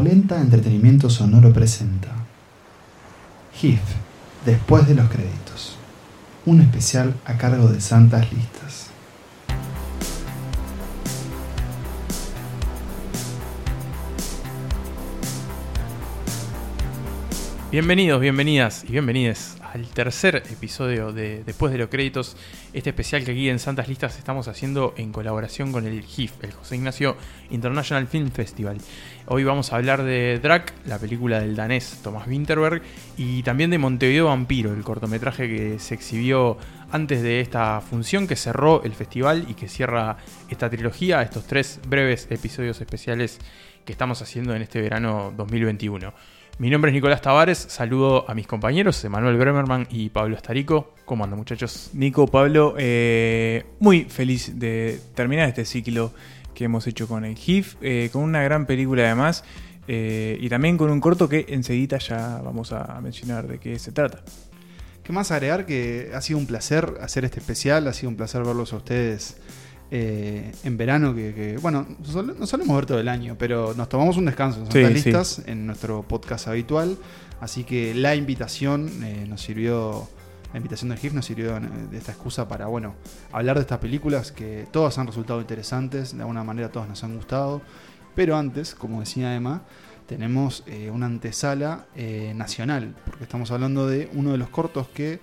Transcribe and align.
Polenta 0.00 0.40
Entretenimiento 0.40 1.10
Sonoro 1.10 1.52
presenta 1.52 2.08
GIF, 3.54 3.82
después 4.46 4.88
de 4.88 4.94
los 4.94 5.10
créditos. 5.10 5.76
Un 6.46 6.62
especial 6.62 7.12
a 7.26 7.36
cargo 7.36 7.68
de 7.68 7.82
Santas 7.82 8.32
Listas. 8.32 8.88
Bienvenidos, 17.70 18.22
bienvenidas 18.22 18.84
y 18.84 18.92
bienvenides 18.92 19.59
al 19.72 19.86
tercer 19.86 20.42
episodio 20.50 21.12
de 21.12 21.44
Después 21.44 21.72
de 21.72 21.78
los 21.78 21.88
Créditos, 21.88 22.36
este 22.72 22.90
especial 22.90 23.24
que 23.24 23.32
aquí 23.32 23.48
en 23.48 23.58
Santas 23.58 23.88
Listas 23.88 24.18
estamos 24.18 24.48
haciendo 24.48 24.94
en 24.96 25.12
colaboración 25.12 25.70
con 25.72 25.86
el 25.86 26.02
GIF, 26.02 26.32
el 26.42 26.52
José 26.52 26.76
Ignacio 26.76 27.16
International 27.50 28.06
Film 28.06 28.30
Festival. 28.30 28.78
Hoy 29.26 29.44
vamos 29.44 29.72
a 29.72 29.76
hablar 29.76 30.02
de 30.02 30.40
Drac, 30.42 30.72
la 30.86 30.98
película 30.98 31.40
del 31.40 31.54
danés 31.54 32.00
Thomas 32.02 32.26
Winterberg, 32.26 32.82
y 33.16 33.42
también 33.42 33.70
de 33.70 33.78
Montevideo 33.78 34.26
Vampiro, 34.26 34.72
el 34.72 34.82
cortometraje 34.82 35.48
que 35.48 35.78
se 35.78 35.94
exhibió 35.94 36.58
antes 36.90 37.22
de 37.22 37.40
esta 37.40 37.80
función 37.80 38.26
que 38.26 38.36
cerró 38.36 38.82
el 38.82 38.92
festival 38.92 39.46
y 39.48 39.54
que 39.54 39.68
cierra 39.68 40.16
esta 40.48 40.68
trilogía, 40.68 41.22
estos 41.22 41.46
tres 41.46 41.80
breves 41.86 42.26
episodios 42.30 42.80
especiales 42.80 43.38
que 43.84 43.92
estamos 43.92 44.20
haciendo 44.20 44.54
en 44.54 44.62
este 44.62 44.80
verano 44.80 45.32
2021. 45.36 46.12
Mi 46.58 46.68
nombre 46.68 46.90
es 46.90 46.94
Nicolás 46.94 47.22
Tavares, 47.22 47.58
saludo 47.58 48.28
a 48.28 48.34
mis 48.34 48.46
compañeros, 48.46 49.02
Emanuel 49.04 49.36
Bremerman 49.36 49.86
y 49.90 50.10
Pablo 50.10 50.36
Estarico. 50.36 50.94
¿Cómo 51.06 51.24
andan 51.24 51.38
muchachos? 51.38 51.90
Nico, 51.94 52.26
Pablo, 52.26 52.74
eh, 52.78 53.64
muy 53.78 54.04
feliz 54.04 54.58
de 54.58 55.00
terminar 55.14 55.48
este 55.48 55.64
ciclo 55.64 56.12
que 56.54 56.64
hemos 56.64 56.86
hecho 56.86 57.08
con 57.08 57.24
el 57.24 57.36
GIF, 57.36 57.76
eh, 57.80 58.10
con 58.12 58.22
una 58.22 58.42
gran 58.42 58.66
película 58.66 59.04
además, 59.04 59.44
eh, 59.88 60.36
y 60.40 60.48
también 60.48 60.76
con 60.76 60.90
un 60.90 61.00
corto 61.00 61.28
que 61.28 61.46
enseguida 61.48 61.98
ya 61.98 62.40
vamos 62.44 62.72
a 62.72 63.00
mencionar 63.00 63.48
de 63.48 63.58
qué 63.58 63.78
se 63.78 63.92
trata. 63.92 64.22
¿Qué 65.02 65.12
más 65.12 65.30
agregar? 65.30 65.66
Que 65.66 66.10
ha 66.14 66.20
sido 66.20 66.38
un 66.38 66.46
placer 66.46 66.94
hacer 67.00 67.24
este 67.24 67.40
especial, 67.40 67.88
ha 67.88 67.92
sido 67.92 68.10
un 68.10 68.16
placer 68.16 68.44
verlos 68.44 68.72
a 68.72 68.76
ustedes 68.76 69.38
eh, 69.92 70.52
en 70.62 70.76
verano, 70.76 71.14
que, 71.14 71.58
bueno, 71.60 71.84
no 71.98 72.46
solemos 72.46 72.76
ver 72.76 72.86
todo 72.86 73.00
el 73.00 73.08
año, 73.08 73.34
pero 73.36 73.74
nos 73.74 73.88
tomamos 73.88 74.16
un 74.16 74.26
descanso 74.26 74.64
en 74.72 74.94
Listas 74.94 75.42
en 75.46 75.66
nuestro 75.66 76.02
podcast 76.02 76.46
habitual. 76.46 76.96
Así 77.40 77.64
que 77.64 77.92
la 77.94 78.14
invitación 78.14 78.88
eh, 79.02 79.26
nos 79.28 79.40
sirvió, 79.40 80.08
la 80.52 80.58
invitación 80.58 80.90
del 80.90 80.98
GIF 80.98 81.12
nos 81.12 81.26
sirvió 81.26 81.58
de 81.58 81.98
esta 81.98 82.12
excusa 82.12 82.46
para, 82.46 82.66
bueno, 82.66 82.94
hablar 83.32 83.56
de 83.56 83.62
estas 83.62 83.78
películas 83.78 84.30
que 84.30 84.68
todas 84.70 84.96
han 84.98 85.08
resultado 85.08 85.40
interesantes, 85.40 86.14
de 86.14 86.20
alguna 86.20 86.44
manera 86.44 86.70
todas 86.70 86.88
nos 86.88 87.02
han 87.02 87.16
gustado. 87.16 87.60
Pero 88.14 88.36
antes, 88.36 88.76
como 88.76 89.00
decía 89.00 89.34
Emma, 89.34 89.62
tenemos 90.06 90.62
eh, 90.66 90.90
una 90.90 91.06
antesala 91.06 91.86
nacional, 92.34 92.94
porque 93.04 93.24
estamos 93.24 93.50
hablando 93.50 93.88
de 93.88 94.08
uno 94.12 94.30
de 94.32 94.38
los 94.38 94.50
cortos 94.50 94.88
que 94.88 95.20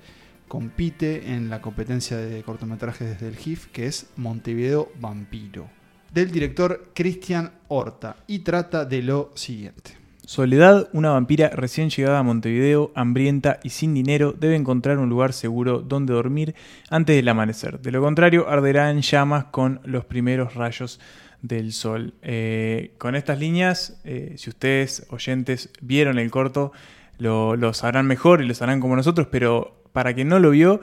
compite 0.48 1.34
en 1.34 1.50
la 1.50 1.62
competencia 1.62 2.18
de 2.18 2.44
cortometrajes 2.44 3.10
desde 3.10 3.28
el 3.28 3.36
GIF, 3.36 3.68
que 3.68 3.88
es 3.88 4.08
Montevideo 4.16 4.92
Vampiro, 5.00 5.68
del 6.14 6.32
director 6.32 6.92
Cristian 6.94 7.52
Horta, 7.68 8.18
y 8.28 8.40
trata 8.40 8.86
de 8.86 9.02
lo 9.04 9.32
siguiente. 9.36 9.98
Soledad, 10.28 10.90
una 10.92 11.12
vampira 11.12 11.48
recién 11.52 11.90
llegada 11.90 12.20
a 12.20 12.24
Montevideo, 12.24 12.92
hambrienta 12.96 13.62
y 13.64 13.70
sin 13.70 13.94
dinero, 13.94 14.36
debe 14.38 14.58
encontrar 14.58 14.98
un 14.98 15.08
lugar 15.08 15.32
seguro 15.32 15.80
donde 15.80 16.14
dormir 16.14 16.54
antes 16.90 17.16
del 17.16 17.30
amanecer. 17.30 17.80
De 17.80 17.94
lo 17.94 18.02
contrario, 18.02 18.50
arderá 18.50 18.92
en 18.92 19.02
llamas 19.02 19.46
con 19.46 19.80
los 19.86 20.04
primeros 20.04 20.54
rayos 20.54 21.00
del 21.42 21.72
sol. 21.72 22.14
Eh, 22.24 22.94
con 22.98 23.16
estas 23.16 23.40
líneas, 23.40 24.02
eh, 24.04 24.34
si 24.36 24.50
ustedes, 24.50 25.08
oyentes, 25.12 25.70
vieron 25.80 26.20
el 26.20 26.30
corto, 26.30 26.74
lo, 27.20 27.56
lo, 27.56 27.74
sabrán 27.74 28.06
mejor 28.06 28.42
y 28.42 28.48
lo 28.48 28.54
sabrán 28.54 28.82
como 28.82 28.98
nosotros, 28.98 29.28
pero 29.32 29.77
para 29.98 30.14
quien 30.14 30.28
no 30.28 30.38
lo 30.38 30.52
vio, 30.52 30.80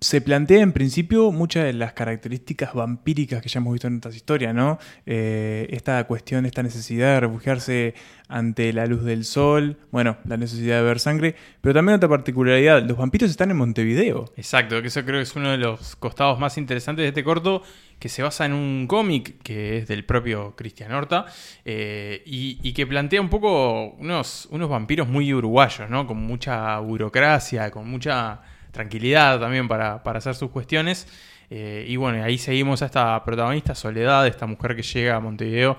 se 0.00 0.22
plantea 0.22 0.62
en 0.62 0.72
principio 0.72 1.30
muchas 1.30 1.64
de 1.64 1.74
las 1.74 1.92
características 1.92 2.72
vampíricas 2.72 3.42
que 3.42 3.50
ya 3.50 3.58
hemos 3.58 3.74
visto 3.74 3.86
en 3.86 3.98
otras 3.98 4.16
historias, 4.16 4.54
¿no? 4.54 4.78
Eh, 5.04 5.66
esta 5.70 6.02
cuestión, 6.04 6.46
esta 6.46 6.62
necesidad 6.62 7.14
de 7.14 7.20
refugiarse 7.20 7.94
ante 8.26 8.72
la 8.72 8.86
luz 8.86 9.04
del 9.04 9.24
sol, 9.24 9.76
bueno, 9.90 10.16
la 10.24 10.38
necesidad 10.38 10.78
de 10.78 10.84
ver 10.84 11.00
sangre, 11.00 11.36
pero 11.60 11.74
también 11.74 11.96
otra 11.96 12.08
particularidad, 12.08 12.82
los 12.82 12.96
vampiros 12.96 13.30
están 13.30 13.50
en 13.50 13.58
Montevideo. 13.58 14.32
Exacto, 14.36 14.80
que 14.80 14.88
eso 14.88 15.04
creo 15.04 15.18
que 15.18 15.24
es 15.24 15.36
uno 15.36 15.50
de 15.50 15.58
los 15.58 15.96
costados 15.96 16.38
más 16.38 16.56
interesantes 16.56 17.02
de 17.02 17.08
este 17.08 17.22
corto, 17.22 17.62
que 17.98 18.08
se 18.08 18.22
basa 18.22 18.46
en 18.46 18.54
un 18.54 18.86
cómic 18.86 19.42
que 19.42 19.78
es 19.78 19.88
del 19.88 20.06
propio 20.06 20.54
Cristian 20.56 20.92
Horta, 20.92 21.26
eh, 21.66 22.22
y, 22.24 22.72
que 22.72 22.86
plantea 22.86 23.20
un 23.20 23.28
poco 23.28 23.90
unos, 23.98 24.48
unos 24.50 24.70
vampiros 24.70 25.06
muy 25.06 25.34
uruguayos, 25.34 25.90
¿no? 25.90 26.06
Con 26.06 26.16
mucha 26.16 26.78
burocracia, 26.78 27.70
con 27.70 27.90
mucha 27.90 28.40
tranquilidad 28.70 29.40
también 29.40 29.68
para, 29.68 29.96
hacer 29.96 30.34
sus 30.34 30.50
cuestiones. 30.50 31.06
Eh, 31.50 31.84
y 31.88 31.96
bueno, 31.96 32.22
ahí 32.22 32.38
seguimos 32.38 32.82
a 32.82 32.86
esta 32.86 33.24
protagonista, 33.24 33.74
Soledad, 33.74 34.26
esta 34.26 34.46
mujer 34.46 34.76
que 34.76 34.82
llega 34.82 35.16
a 35.16 35.20
Montevideo, 35.20 35.78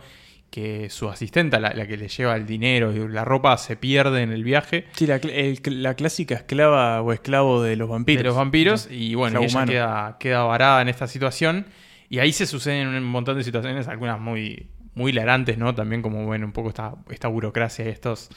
que 0.50 0.90
su 0.90 1.10
asistenta, 1.10 1.60
la, 1.60 1.88
que 1.88 1.96
le 1.96 2.10
lleva 2.10 2.36
el 2.36 2.46
dinero 2.46 2.92
y 2.92 3.08
la 3.08 3.24
ropa, 3.24 3.58
se 3.58 3.78
pierde 3.78 4.22
en 4.22 4.32
el 4.32 4.44
viaje. 4.44 4.86
Sí, 4.92 5.08
la, 5.08 5.94
clásica 5.96 6.36
esclava 6.36 7.02
o 7.02 7.14
esclavo 7.14 7.64
de 7.64 7.78
los 7.78 7.90
vampiros. 7.90 8.20
De 8.20 8.28
los 8.28 8.36
vampiros, 8.36 8.90
y 8.92 9.16
bueno, 9.16 9.42
ella 9.42 9.66
queda, 9.66 10.18
queda 10.20 10.44
varada 10.44 10.82
en 10.82 10.90
esta 10.90 11.08
situación. 11.08 11.68
Y 12.10 12.20
ahí 12.20 12.34
se 12.34 12.46
suceden 12.46 12.90
un 12.90 13.06
montón 13.06 13.38
de 13.38 13.44
situaciones, 13.46 13.88
algunas 13.88 14.20
muy, 14.20 14.68
muy 14.94 15.12
hilarantes, 15.12 15.58
¿no? 15.58 15.74
También 15.74 16.02
como, 16.02 16.26
bueno, 16.26 16.46
un 16.46 16.52
poco 16.52 16.68
esta, 16.68 16.96
esta 17.10 17.30
burocracia 17.30 17.86
y 17.86 17.88
estos 17.88 18.30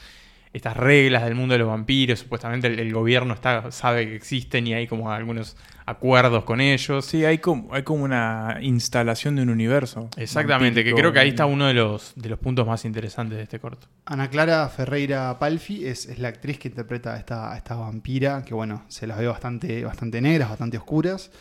estas 0.55 0.77
reglas 0.77 1.25
del 1.25 1.35
mundo 1.35 1.53
de 1.53 1.59
los 1.59 1.67
vampiros. 1.67 2.19
Supuestamente 2.19 2.67
el, 2.67 2.93
gobierno 2.93 3.33
está, 3.33 3.71
sabe 3.71 4.07
que 4.07 4.15
existen 4.15 4.65
y 4.67 4.73
hay 4.73 4.87
como 4.87 5.11
algunos 5.11 5.57
acuerdos 5.85 6.45
con 6.45 6.61
ellos. 6.61 7.05
Sí, 7.05 7.25
hay 7.25 7.39
como, 7.39 7.73
hay 7.73 7.83
como 7.83 8.05
una 8.05 8.59
instalación 8.61 9.35
de 9.35 9.41
un 9.41 9.49
universo. 9.49 10.09
Exactamente, 10.15 10.85
que 10.85 10.93
creo 10.93 11.11
que 11.11 11.19
ahí 11.19 11.29
está 11.29 11.45
uno 11.45 11.67
de 11.67 11.73
los, 11.73 12.13
de 12.15 12.29
los 12.29 12.39
puntos 12.39 12.65
más 12.65 12.85
interesantes 12.85 13.37
de 13.37 13.43
este 13.43 13.59
corto. 13.59 13.87
Ana 14.05 14.29
Clara 14.29 14.69
Ferreira 14.69 15.37
Palfi 15.37 15.85
es, 15.85 16.17
la 16.19 16.29
actriz 16.29 16.57
que 16.57 16.69
interpreta 16.69 17.15
a 17.15 17.17
esta, 17.17 17.57
esta 17.57 17.75
vampira, 17.75 18.45
que 18.45 18.53
bueno, 18.53 18.85
se 18.87 19.07
las 19.07 19.17
ve 19.17 19.27
bastante, 19.27 19.83
bastante 19.83 20.21
negras, 20.21 20.49
bastante 20.49 20.77
oscuras. 20.77 21.31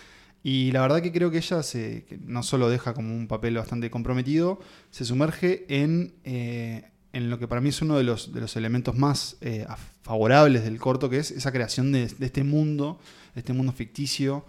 Y 0.42 0.72
la 0.72 0.82
verdad 0.82 1.00
que 1.00 1.12
creo 1.12 1.30
que 1.30 1.38
ella 1.38 1.62
se, 1.62 2.04
no 2.26 2.42
solo 2.42 2.68
deja 2.68 2.92
como 2.94 3.14
un 3.14 3.28
papel 3.28 3.56
bastante 3.56 3.90
comprometido, 3.90 4.58
se 4.90 5.04
sumerge 5.04 5.64
en, 5.68 6.16
eh, 6.24 6.90
en 7.14 7.30
lo 7.30 7.38
que 7.38 7.46
para 7.46 7.60
mí 7.60 7.68
es 7.68 7.80
uno 7.80 7.96
de 7.96 8.02
los, 8.02 8.34
de 8.34 8.40
los 8.40 8.56
elementos 8.56 8.96
más 8.96 9.36
eh, 9.40 9.66
favorables 10.02 10.64
del 10.64 10.78
corto, 10.78 11.08
que 11.08 11.18
es 11.18 11.30
esa 11.30 11.52
creación 11.52 11.92
de, 11.92 12.02
este 12.02 12.42
mundo, 12.42 12.98
de 13.34 13.40
este 13.40 13.52
mundo 13.52 13.72
ficticio. 13.72 14.44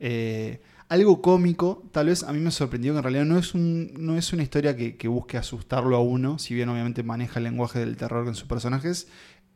Eh, 0.00 0.60
algo 0.88 1.22
cómico, 1.22 1.84
tal 1.92 2.06
vez 2.06 2.24
a 2.24 2.32
mí 2.32 2.40
me 2.40 2.50
sorprendió 2.50 2.92
que 2.92 2.98
en 2.98 3.02
realidad 3.04 3.24
no 3.24 3.38
es, 3.38 3.54
un, 3.54 3.92
no 3.96 4.16
es 4.16 4.32
una 4.32 4.42
historia 4.42 4.74
que, 4.76 5.08
busque 5.08 5.36
asustarlo 5.36 5.96
a 5.96 6.00
uno, 6.00 6.40
si 6.40 6.54
bien 6.54 6.68
obviamente 6.68 7.04
maneja 7.04 7.38
el 7.38 7.44
lenguaje 7.44 7.78
del 7.78 7.96
terror 7.96 8.24
con 8.24 8.34
sus 8.34 8.48
personajes, 8.48 9.06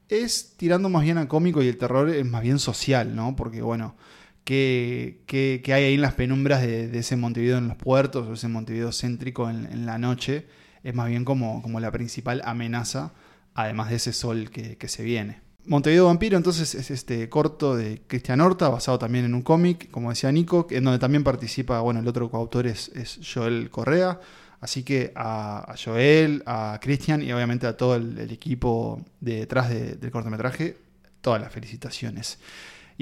es 0.08 0.54
tirando 0.56 0.88
más 0.88 1.02
bien 1.02 1.18
a 1.18 1.26
cómico 1.26 1.62
y 1.62 1.68
el 1.68 1.78
terror 1.78 2.10
es 2.10 2.24
más 2.24 2.42
bien 2.42 2.60
social, 2.60 3.16
¿no? 3.16 3.34
Porque 3.34 3.60
bueno, 3.60 3.96
¿qué, 4.44 5.20
hay 5.66 5.72
ahí 5.72 5.94
en 5.94 6.02
las 6.02 6.14
penumbras 6.14 6.62
de, 6.62 6.96
ese 6.96 7.16
Montevideo 7.16 7.58
en 7.58 7.66
los 7.66 7.76
puertos 7.76 8.28
o 8.28 8.34
ese 8.34 8.46
Montevideo 8.46 8.92
céntrico 8.92 9.50
en, 9.50 9.66
en 9.66 9.84
la 9.84 9.98
noche? 9.98 10.46
Es 10.82 10.94
más 10.94 11.08
bien 11.08 11.24
como, 11.24 11.62
como 11.62 11.80
la 11.80 11.90
principal 11.90 12.42
amenaza, 12.44 13.12
además 13.54 13.90
de 13.90 13.96
ese 13.96 14.12
sol 14.12 14.50
que, 14.50 14.88
se 14.88 15.02
viene. 15.02 15.40
Montevideo 15.64 16.06
Vampiro 16.06 16.36
entonces 16.36 16.74
es 16.74 16.90
este 16.90 17.28
corto 17.28 17.76
de 17.76 18.02
Cristian 18.06 18.40
Horta, 18.40 18.68
basado 18.68 18.98
también 18.98 19.24
en 19.24 19.34
un 19.34 19.42
cómic, 19.42 19.90
como 19.90 20.10
decía 20.10 20.32
Nico, 20.32 20.66
en 20.70 20.84
donde 20.84 20.98
también 20.98 21.22
participa, 21.22 21.80
bueno, 21.80 22.00
el 22.00 22.08
otro 22.08 22.28
coautor 22.30 22.66
es, 22.66 23.20
Joel 23.22 23.70
Correa, 23.70 24.18
así 24.60 24.82
que 24.82 25.12
a, 25.14 25.74
Joel, 25.82 26.42
a 26.46 26.78
Cristian 26.82 27.22
y 27.22 27.32
obviamente 27.32 27.66
a 27.66 27.76
todo 27.76 27.94
el, 27.94 28.30
equipo 28.30 29.04
detrás 29.20 29.68
del 29.70 30.10
cortometraje, 30.10 30.76
todas 31.20 31.40
las 31.40 31.52
felicitaciones. 31.52 32.38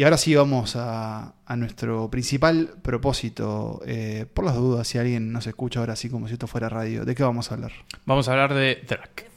Y 0.01 0.03
ahora 0.03 0.17
sí 0.17 0.35
vamos 0.35 0.77
a, 0.77 1.35
nuestro 1.57 2.09
principal 2.11 2.71
propósito. 2.81 3.83
Eh, 3.85 4.25
por 4.33 4.47
las 4.47 4.55
dudas, 4.55 4.89
si 4.89 4.97
alguien 4.97 5.31
nos 5.31 5.47
escucha 5.47 5.81
ahora 5.81 5.93
así 5.93 6.09
como 6.09 6.27
si 6.27 6.33
esto 6.33 6.47
fuera 6.47 6.71
radio, 6.71 7.05
¿de 7.05 7.15
qué 7.15 7.23
vamos 7.23 7.51
a 7.51 7.55
hablar? 7.55 7.73
Vamos 8.07 8.27
a 8.27 8.33
hablar 8.33 8.55
de 8.55 8.83
Drac. 8.89 9.31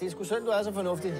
Det 0.00 0.06
er 0.06 0.10
sgu 0.10 0.24
synd, 0.24 0.44
du 0.44 0.50
er 0.50 0.62
så 0.62 0.72
fornuftig. 0.72 1.12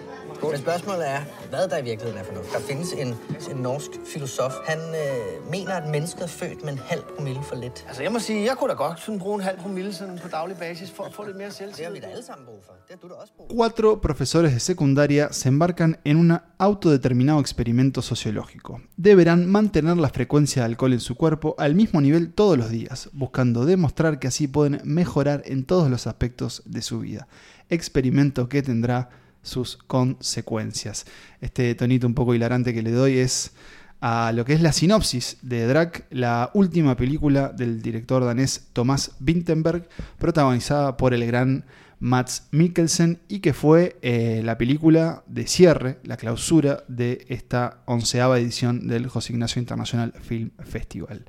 Men 0.50 0.58
spørgsmålet 0.58 1.08
er, 1.08 1.20
hvad 1.50 1.68
der 1.68 1.78
i 1.78 1.84
virkeligheden 1.84 2.18
er 2.20 2.24
fornuft. 2.24 2.52
Der 2.52 2.60
findes 2.60 2.92
en, 2.92 3.08
en 3.50 3.56
norsk 3.56 3.90
filosof. 4.12 4.52
Han 4.66 4.78
øh, 4.78 5.50
mener, 5.50 5.72
at 5.74 5.90
mennesket 5.90 6.22
er 6.22 6.26
født 6.26 6.64
med 6.64 6.72
en 6.72 6.78
halv 6.78 7.02
promille 7.16 7.40
for 7.42 7.56
lidt. 7.56 7.84
Altså, 7.88 8.02
jeg 8.02 8.12
må 8.12 8.18
sige, 8.18 8.44
jeg 8.44 8.56
kunne 8.58 8.70
da 8.70 8.74
godt 8.74 9.00
sådan 9.00 9.18
bruge 9.18 9.34
en 9.34 9.40
halv 9.40 9.58
promille 9.58 9.92
sådan 9.92 10.18
på 10.22 10.28
daglig 10.28 10.56
basis 10.56 10.90
for 10.90 11.04
at 11.04 11.14
få 11.14 11.24
lidt 11.24 11.36
mere 11.36 11.48
Det 11.48 11.58
har 11.58 11.66
selvtillid. 11.66 11.92
vi 11.94 12.00
da 12.00 12.06
alle 12.06 12.24
sammen 12.24 12.46
brug 12.46 12.60
for. 12.66 12.72
Det 12.88 12.96
har 13.02 13.08
du 13.08 13.14
da 13.14 13.14
også 13.22 13.32
brug 13.36 13.46
for. 13.48 13.54
Cuatro 13.56 13.94
profesores 13.94 14.52
de 14.52 14.60
secundaria 14.60 15.32
se 15.32 15.48
embarcan 15.48 15.96
en 16.04 16.16
un 16.16 16.32
autodeterminado 16.58 17.40
experimento 17.40 18.02
sociológico. 18.02 18.80
Deberán 18.96 19.46
mantener 19.46 19.96
la 19.96 20.08
frecuencia 20.08 20.62
de 20.62 20.66
alcohol 20.66 20.92
en 20.92 21.00
su 21.00 21.14
cuerpo 21.14 21.54
al 21.58 21.74
mismo 21.74 22.00
nivel 22.00 22.32
todos 22.32 22.58
los 22.58 22.70
días, 22.70 23.08
buscando 23.12 23.64
demostrar 23.64 24.18
que 24.18 24.28
así 24.28 24.46
pueden 24.48 24.80
mejorar 24.84 25.42
en 25.46 25.64
todos 25.64 25.90
los 25.90 26.06
aspectos 26.06 26.62
de 26.66 26.82
su 26.82 27.00
vida. 27.00 27.26
Experimento 27.70 28.48
que 28.48 28.62
tendrá 28.62 29.08
sus 29.42 29.76
consecuencias. 29.76 31.06
Este 31.40 31.74
tonito 31.74 32.06
un 32.06 32.14
poco 32.14 32.34
hilarante 32.34 32.74
que 32.74 32.82
le 32.82 32.90
doy 32.90 33.18
es 33.18 33.52
a 34.00 34.32
lo 34.32 34.44
que 34.44 34.54
es 34.54 34.62
la 34.62 34.72
sinopsis 34.72 35.38
de 35.42 35.66
Drac, 35.66 36.06
la 36.10 36.50
última 36.54 36.96
película 36.96 37.48
del 37.50 37.82
director 37.82 38.24
danés 38.24 38.68
Thomas 38.72 39.12
Vinterberg, 39.20 39.88
protagonizada 40.18 40.96
por 40.96 41.12
el 41.12 41.26
gran 41.26 41.64
Mats 41.98 42.48
Mikkelsen 42.50 43.20
y 43.28 43.40
que 43.40 43.52
fue 43.52 43.98
eh, 44.00 44.40
la 44.42 44.56
película 44.56 45.22
de 45.26 45.46
cierre, 45.46 45.98
la 46.02 46.16
clausura 46.16 46.82
de 46.88 47.26
esta 47.28 47.82
onceava 47.84 48.38
edición 48.38 48.88
del 48.88 49.06
José 49.06 49.34
Ignacio 49.34 49.60
International 49.60 50.14
Film 50.18 50.50
Festival. 50.60 51.26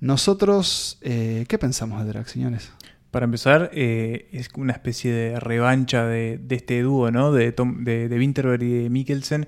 Nosotros, 0.00 0.98
eh, 1.00 1.46
¿qué 1.48 1.56
pensamos 1.56 2.04
de 2.04 2.08
Drac, 2.12 2.26
señores? 2.26 2.70
Para 3.14 3.26
empezar, 3.26 3.70
eh, 3.72 4.26
es 4.32 4.48
una 4.56 4.72
especie 4.72 5.12
de 5.12 5.38
revancha 5.38 6.04
de, 6.04 6.40
este 6.50 6.82
dúo, 6.82 7.12
¿no? 7.12 7.30
De, 7.30 7.52
Tom, 7.52 7.84
de, 7.84 8.08
Winterberg 8.10 8.60
y 8.64 8.82
de 8.82 8.90
Mikkelsen, 8.90 9.46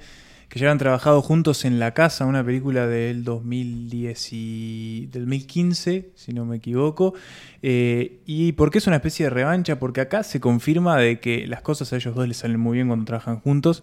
que 0.49 0.61
ya 0.61 0.71
han 0.71 0.79
trabajado 0.79 1.21
juntos 1.21 1.65
en 1.65 1.81
La 1.81 1.93
Casa, 1.93 2.27
una 2.27 2.45
película 2.45 2.87
del 2.87 3.25
2010 3.25 4.29
y 4.31 5.09
del 5.11 5.23
2015, 5.23 6.11
si 6.15 6.33
no 6.33 6.45
me 6.45 6.59
equivoco. 6.59 7.15
Eh, 7.61 8.21
¿Y 8.25 8.53
por 8.53 8.71
qué 8.71 8.79
es 8.79 8.87
una 8.87 8.95
especie 8.95 9.27
de 9.27 9.31
revancha? 9.31 9.81
Porque 9.81 10.01
acá 10.01 10.23
se 10.23 10.39
confirma 10.39 10.97
de 10.99 11.19
que 11.19 11.49
las 11.49 11.63
cosas 11.63 11.93
a 11.93 11.97
ellos 11.97 12.15
dos 12.15 12.29
les 12.29 12.37
salen 12.37 12.61
muy 12.61 12.77
bien 12.77 12.87
cuando 12.87 13.05
trabajan 13.05 13.41
juntos 13.41 13.83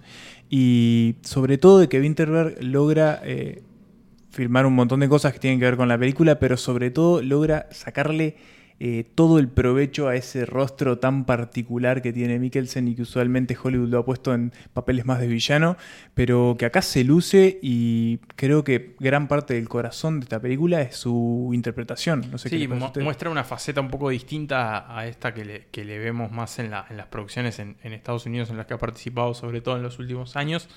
y 0.49 1.15
sobre 1.23 1.57
todo 1.57 1.79
de 1.79 1.89
que 1.89 1.99
Winterberg 1.99 2.63
logra... 2.63 3.19
eh, 3.25 3.63
filmar 4.31 4.65
un 4.65 4.73
montón 4.73 5.01
de 5.01 5.07
cosas 5.07 5.31
que 5.31 5.37
tienen 5.37 5.59
que 5.59 5.65
ver 5.65 5.77
con 5.77 5.87
la 5.87 5.95
película, 5.95 6.39
pero 6.39 6.57
sobre 6.57 6.89
todo 6.89 7.21
logra 7.21 7.67
sacarle 7.69 8.35
eh, 8.79 9.05
todo 9.15 9.39
el 9.39 9.47
provecho 9.47 10.07
a 10.07 10.15
ese 10.15 10.45
rostro 10.45 10.97
tan 10.99 11.25
particular 11.25 12.01
que 12.01 12.11
tiene 12.11 12.39
Mikkelsen 12.39 12.87
y 12.87 12.95
que 12.95 13.03
usualmente 13.03 13.55
Hollywood 13.61 13.89
lo 13.89 13.99
ha 13.99 14.05
puesto 14.05 14.33
en 14.33 14.51
papeles 14.73 15.05
más 15.05 15.19
de 15.19 15.27
villano, 15.27 15.77
pero 16.13 16.55
que 16.59 16.65
acá 16.65 16.81
se 16.81 17.03
luce 17.03 17.59
y 17.61 18.17
creo 18.35 18.63
que 18.63 18.95
gran 18.99 19.27
parte 19.27 19.53
del 19.53 19.69
corazón 19.69 20.19
de 20.19 20.25
esta 20.25 20.39
película 20.41 20.81
es 20.81 20.95
su 20.97 21.51
interpretación. 21.53 22.25
No 22.31 22.37
sé 22.37 22.49
qué 22.49 22.57
Sí, 22.59 22.67
mu- 22.67 22.89
muestra 23.01 23.29
una 23.29 23.43
faceta 23.43 23.79
un 23.81 23.89
poco 23.89 24.09
distinta 24.09 24.77
a 24.79 24.99
a 24.99 25.07
esta 25.07 25.33
que 25.33 25.45
le, 25.45 25.65
que 25.71 25.85
le 25.85 25.99
vemos 25.99 26.31
más 26.31 26.59
en, 26.59 26.69
la- 26.71 26.85
en 26.89 26.97
las 26.97 27.07
producciones 27.07 27.59
en, 27.59 27.77
en 27.83 27.93
Estados 27.93 28.25
Unidos 28.25 28.49
en 28.49 28.57
las 28.57 28.65
que 28.65 28.73
ha 28.73 28.77
participado, 28.77 29.33
sobre 29.33 29.61
todo 29.61 29.75
en 29.77 29.83
los 29.83 29.97
últimos 29.99 30.35
años. 30.35 30.67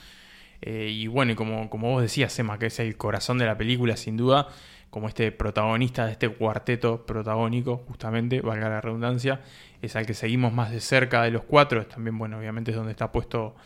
Eh, 0.62 0.88
y 0.90 1.06
bueno, 1.06 1.32
y 1.32 1.34
como, 1.34 1.68
como 1.68 1.90
vos 1.90 2.02
decías, 2.02 2.38
Emma, 2.38 2.58
que 2.58 2.66
es 2.66 2.78
el 2.80 2.96
corazón 2.96 3.36
de 3.38 3.44
la 3.44 3.58
película, 3.58 3.96
sin 3.96 4.16
duda, 4.16 4.48
como 4.90 5.08
este 5.08 5.32
protagonista 5.32 6.06
de 6.06 6.12
este 6.12 6.28
cuarteto 6.28 7.04
protagónico, 7.04 7.84
justamente, 7.88 8.40
valga 8.40 8.68
la 8.68 8.80
redundancia, 8.80 9.40
es 9.82 9.94
al 9.96 10.06
que 10.06 10.14
seguimos 10.14 10.52
más 10.52 10.70
de 10.70 10.80
cerca 10.80 11.22
de 11.22 11.30
los 11.30 11.42
cuatro. 11.44 11.80
Es 11.80 11.88
también, 11.88 12.16
bueno, 12.16 12.38
obviamente 12.38 12.70
es 12.70 12.76
donde 12.76 12.92
está 12.92 13.12
puesto 13.12 13.56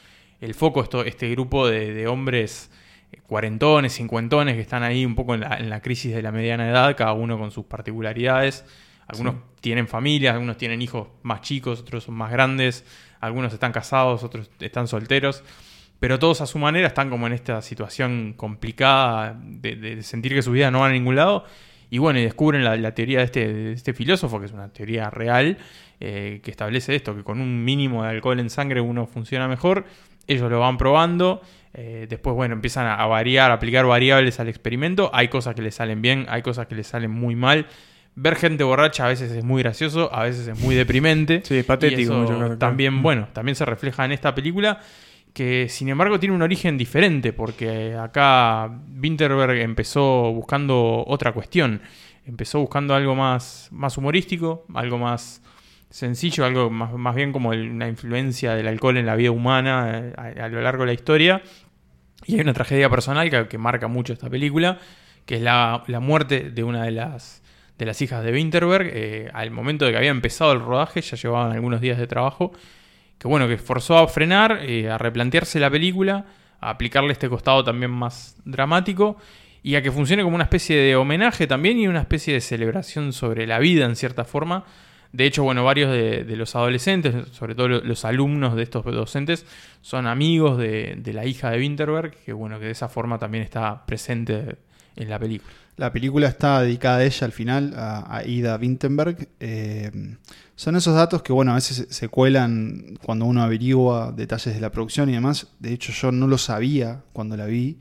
el 0.41 0.55
foco, 0.55 0.83
esto, 0.83 1.05
este 1.05 1.31
grupo 1.31 1.69
de, 1.69 1.93
de 1.93 2.07
hombres 2.09 2.71
eh, 3.13 3.19
cuarentones, 3.27 3.95
cincuentones, 3.95 4.55
que 4.55 4.63
están 4.63 4.83
ahí 4.83 5.05
un 5.05 5.15
poco 5.15 5.35
en 5.35 5.41
la, 5.41 5.57
en 5.57 5.71
la 5.71 5.81
crisis 5.81 6.15
de 6.15 6.23
la 6.23 6.33
mediana 6.33 6.69
edad, 6.69 6.97
cada 6.97 7.13
uno 7.13 7.39
con 7.39 7.51
sus 7.51 7.67
particularidades. 7.67 8.65
Algunos 9.07 9.35
tienen 9.61 9.89
familias, 9.89 10.35
algunos 10.35 10.57
tienen 10.57 10.81
hijos 10.83 11.09
más 11.23 11.41
chicos, 11.41 11.81
otros 11.81 12.05
son 12.05 12.15
más 12.15 12.31
grandes, 12.31 12.85
algunos 13.21 13.53
están 13.53 13.73
casados, 13.73 14.23
otros 14.23 14.51
están 14.61 14.87
solteros, 14.87 15.43
pero 16.01 16.19
todos 16.19 16.41
a 16.41 16.47
su 16.47 16.59
manera 16.59 16.89
están 16.89 17.11
como 17.11 17.27
en 17.27 17.35
esta 17.35 17.63
situación 17.63 18.33
complicada 18.37 19.39
de, 19.41 19.77
de 19.77 20.03
sentir 20.03 20.35
que 20.35 20.43
su 20.43 20.51
vida 20.51 20.71
no 20.71 20.81
va 20.81 20.87
a 20.87 20.91
ningún 20.93 21.15
lado. 21.15 21.45
Y 21.91 21.99
bueno, 21.99 22.21
y 22.21 22.23
descubren 22.23 22.65
la, 22.65 22.77
la 22.77 22.95
teoría 22.95 23.19
de 23.19 23.25
este, 23.25 23.53
de 23.53 23.73
este 23.73 23.93
filósofo, 23.93 24.39
que 24.41 24.47
es 24.47 24.53
una 24.53 24.69
teoría 24.69 25.11
real, 25.11 25.59
eh, 25.99 26.41
que 26.43 26.51
establece 26.51 26.95
esto, 26.95 27.15
que 27.15 27.23
con 27.23 27.41
un 27.41 27.65
mínimo 27.65 28.05
de 28.05 28.11
alcohol 28.11 28.41
en 28.41 28.49
sangre 28.49 28.81
uno 28.81 29.07
funciona 29.07 29.47
mejor. 29.49 29.85
Ellos 30.27 30.49
lo 30.51 30.61
van 30.61 30.79
probando, 30.79 31.43
eh, 31.75 32.07
después, 32.09 32.37
bueno, 32.37 32.55
empiezan 32.55 32.87
a, 32.87 32.95
a 32.95 33.07
variar, 33.07 33.51
a 33.51 33.55
aplicar 33.55 33.85
variables 33.87 34.39
al 34.39 34.49
experimento. 34.49 35.11
Hay 35.13 35.29
cosas 35.29 35.55
que 35.57 35.63
les 35.63 35.75
salen 35.75 36.01
bien, 36.01 36.27
hay 36.29 36.43
cosas 36.43 36.69
que 36.69 36.77
les 36.77 36.87
salen 36.87 37.11
muy 37.11 37.35
mal. 37.35 37.67
Ver 38.15 38.37
gente 38.37 38.63
borracha 38.65 39.07
a 39.07 39.09
veces 39.09 39.33
es 39.33 39.45
muy 39.45 39.63
gracioso, 39.63 40.15
a 40.15 40.23
veces 40.23 40.47
es 40.47 40.61
muy 40.61 40.77
deprimente. 40.77 41.43
Sí, 41.45 41.57
es 41.57 41.65
patético 41.65 42.57
También, 42.59 42.93
claro. 42.93 43.03
bueno, 43.03 43.29
también 43.33 43.57
se 43.57 43.65
refleja 43.65 44.05
en 44.05 44.13
esta 44.13 44.35
película 44.35 44.81
que 45.33 45.69
sin 45.69 45.89
embargo 45.89 46.19
tiene 46.19 46.35
un 46.35 46.43
origen 46.43 46.77
diferente 46.77 47.33
porque 47.33 47.95
acá 47.95 48.71
Winterberg 49.01 49.59
empezó 49.61 50.33
buscando 50.33 51.05
otra 51.07 51.33
cuestión, 51.33 51.83
empezó 52.27 52.59
buscando 52.61 52.95
algo 52.95 53.15
más, 53.15 53.69
más 53.71 53.97
humorístico, 53.97 54.65
algo 54.75 54.99
más 54.99 55.43
sencillo, 55.89 56.45
algo 56.45 56.71
más, 56.71 56.93
más 56.93 57.15
bien 57.15 57.33
como 57.33 57.53
el- 57.53 57.71
una 57.71 57.89
influencia 57.89 58.55
del 58.55 58.69
alcohol 58.69 58.97
en 58.97 59.07
la 59.07 59.17
vida 59.17 59.31
humana 59.31 60.13
eh, 60.17 60.41
a, 60.41 60.49
lo 60.49 60.61
largo 60.61 60.83
de 60.83 60.87
la 60.89 60.93
historia. 60.93 61.43
Y 62.27 62.35
hay 62.35 62.41
una 62.43 62.53
tragedia 62.53 62.89
personal 62.91 63.31
que, 63.31 63.49
que 63.49 63.59
marca 63.59 63.89
mucho 63.89 64.13
esta 64.13 64.29
película, 64.29 64.79
que 65.27 65.37
es 65.37 65.43
la, 65.43 65.83
la 65.87 66.01
muerte 66.01 66.51
de 66.51 66.63
una 66.65 66.85
de 66.85 66.91
las, 66.93 67.43
de 67.79 67.87
las 67.87 68.01
hijas 68.03 68.23
de 68.25 68.33
Winterberg. 68.33 68.89
eh, 68.93 69.31
al 69.33 69.51
momento 69.51 69.85
de 69.85 69.93
que 69.93 69.97
había 69.99 70.11
empezado 70.11 70.53
el 70.53 70.61
rodaje, 70.61 71.01
ya 71.01 71.17
llevaban 71.17 71.53
algunos 71.53 71.81
días 71.81 71.99
de 71.99 72.07
trabajo, 72.07 72.53
que 73.21 73.29
bueno, 73.29 73.47
que 73.47 73.59
forzó 73.59 73.99
a 73.99 74.09
frenar, 74.09 74.61
eh, 74.63 74.91
a 74.91 74.99
replantearse 74.99 75.61
la 75.61 75.71
película, 75.71 76.25
a 76.61 76.71
aplicarle 76.71 77.13
este 77.13 77.29
costado 77.29 77.63
también 77.63 77.91
más 77.93 78.37
dramático 78.45 79.17
y 79.63 79.75
a 79.75 79.83
que 79.83 79.93
funcione 79.93 80.23
como 80.23 80.35
una 80.35 80.45
especie 80.45 80.77
de 80.77 80.97
homenaje 80.97 81.47
también 81.47 81.79
y 81.79 81.87
una 81.87 82.01
especie 82.01 82.33
de 82.35 82.41
celebración 82.41 83.13
sobre 83.13 83.47
la 83.47 83.59
vida 83.59 83.85
en 83.85 83.95
cierta 83.95 84.25
forma. 84.25 84.65
De 85.13 85.27
hecho, 85.27 85.43
bueno, 85.43 85.65
varios 85.65 85.91
de, 85.93 86.25
los 86.37 86.55
adolescentes, 86.57 87.15
sobre 87.33 87.55
todo 87.55 87.69
lo- 87.69 87.81
los 87.83 88.05
alumnos 88.05 88.57
de 88.57 88.63
estos 88.63 88.85
docentes, 88.85 89.45
son 89.83 90.07
amigos 90.07 90.57
de, 90.57 90.95
de 90.97 91.13
la 91.13 91.27
hija 91.27 91.51
de 91.51 91.59
Winterberg, 91.59 92.13
que 92.25 92.33
bueno, 92.33 92.59
que 92.59 92.67
de 92.67 92.71
esa 92.73 92.89
forma 92.89 93.19
también 93.19 93.45
está 93.45 93.85
presente 93.87 94.57
en 94.97 95.11
la 95.11 95.19
película. 95.19 95.53
La 95.81 95.91
película 95.91 96.29
está 96.29 96.61
dedicada 96.61 96.99
a 96.99 97.05
ella 97.05 97.25
al 97.25 97.33
final, 97.33 97.73
a, 97.75 98.23
Ida 98.27 98.59
Winterberg. 98.59 99.31
Eh, 99.41 99.91
son 100.55 100.77
esos 100.77 100.95
datos 100.95 101.23
que, 101.23 101.33
bueno, 101.33 101.53
a 101.53 101.55
veces 101.55 101.87
se, 101.89 102.09
cuelan 102.09 102.99
cuando 103.03 103.25
uno 103.25 103.43
averigua 103.43 104.13
detalles 104.15 104.53
de 104.53 104.61
la 104.61 104.71
producción 104.71 105.09
y 105.09 105.15
demás. 105.15 105.47
De 105.59 105.73
hecho, 105.73 105.91
yo 105.93 106.13
no 106.13 106.27
lo 106.27 106.37
sabía 106.37 107.03
cuando 107.15 107.35
la 107.35 107.47
vi, 107.47 107.79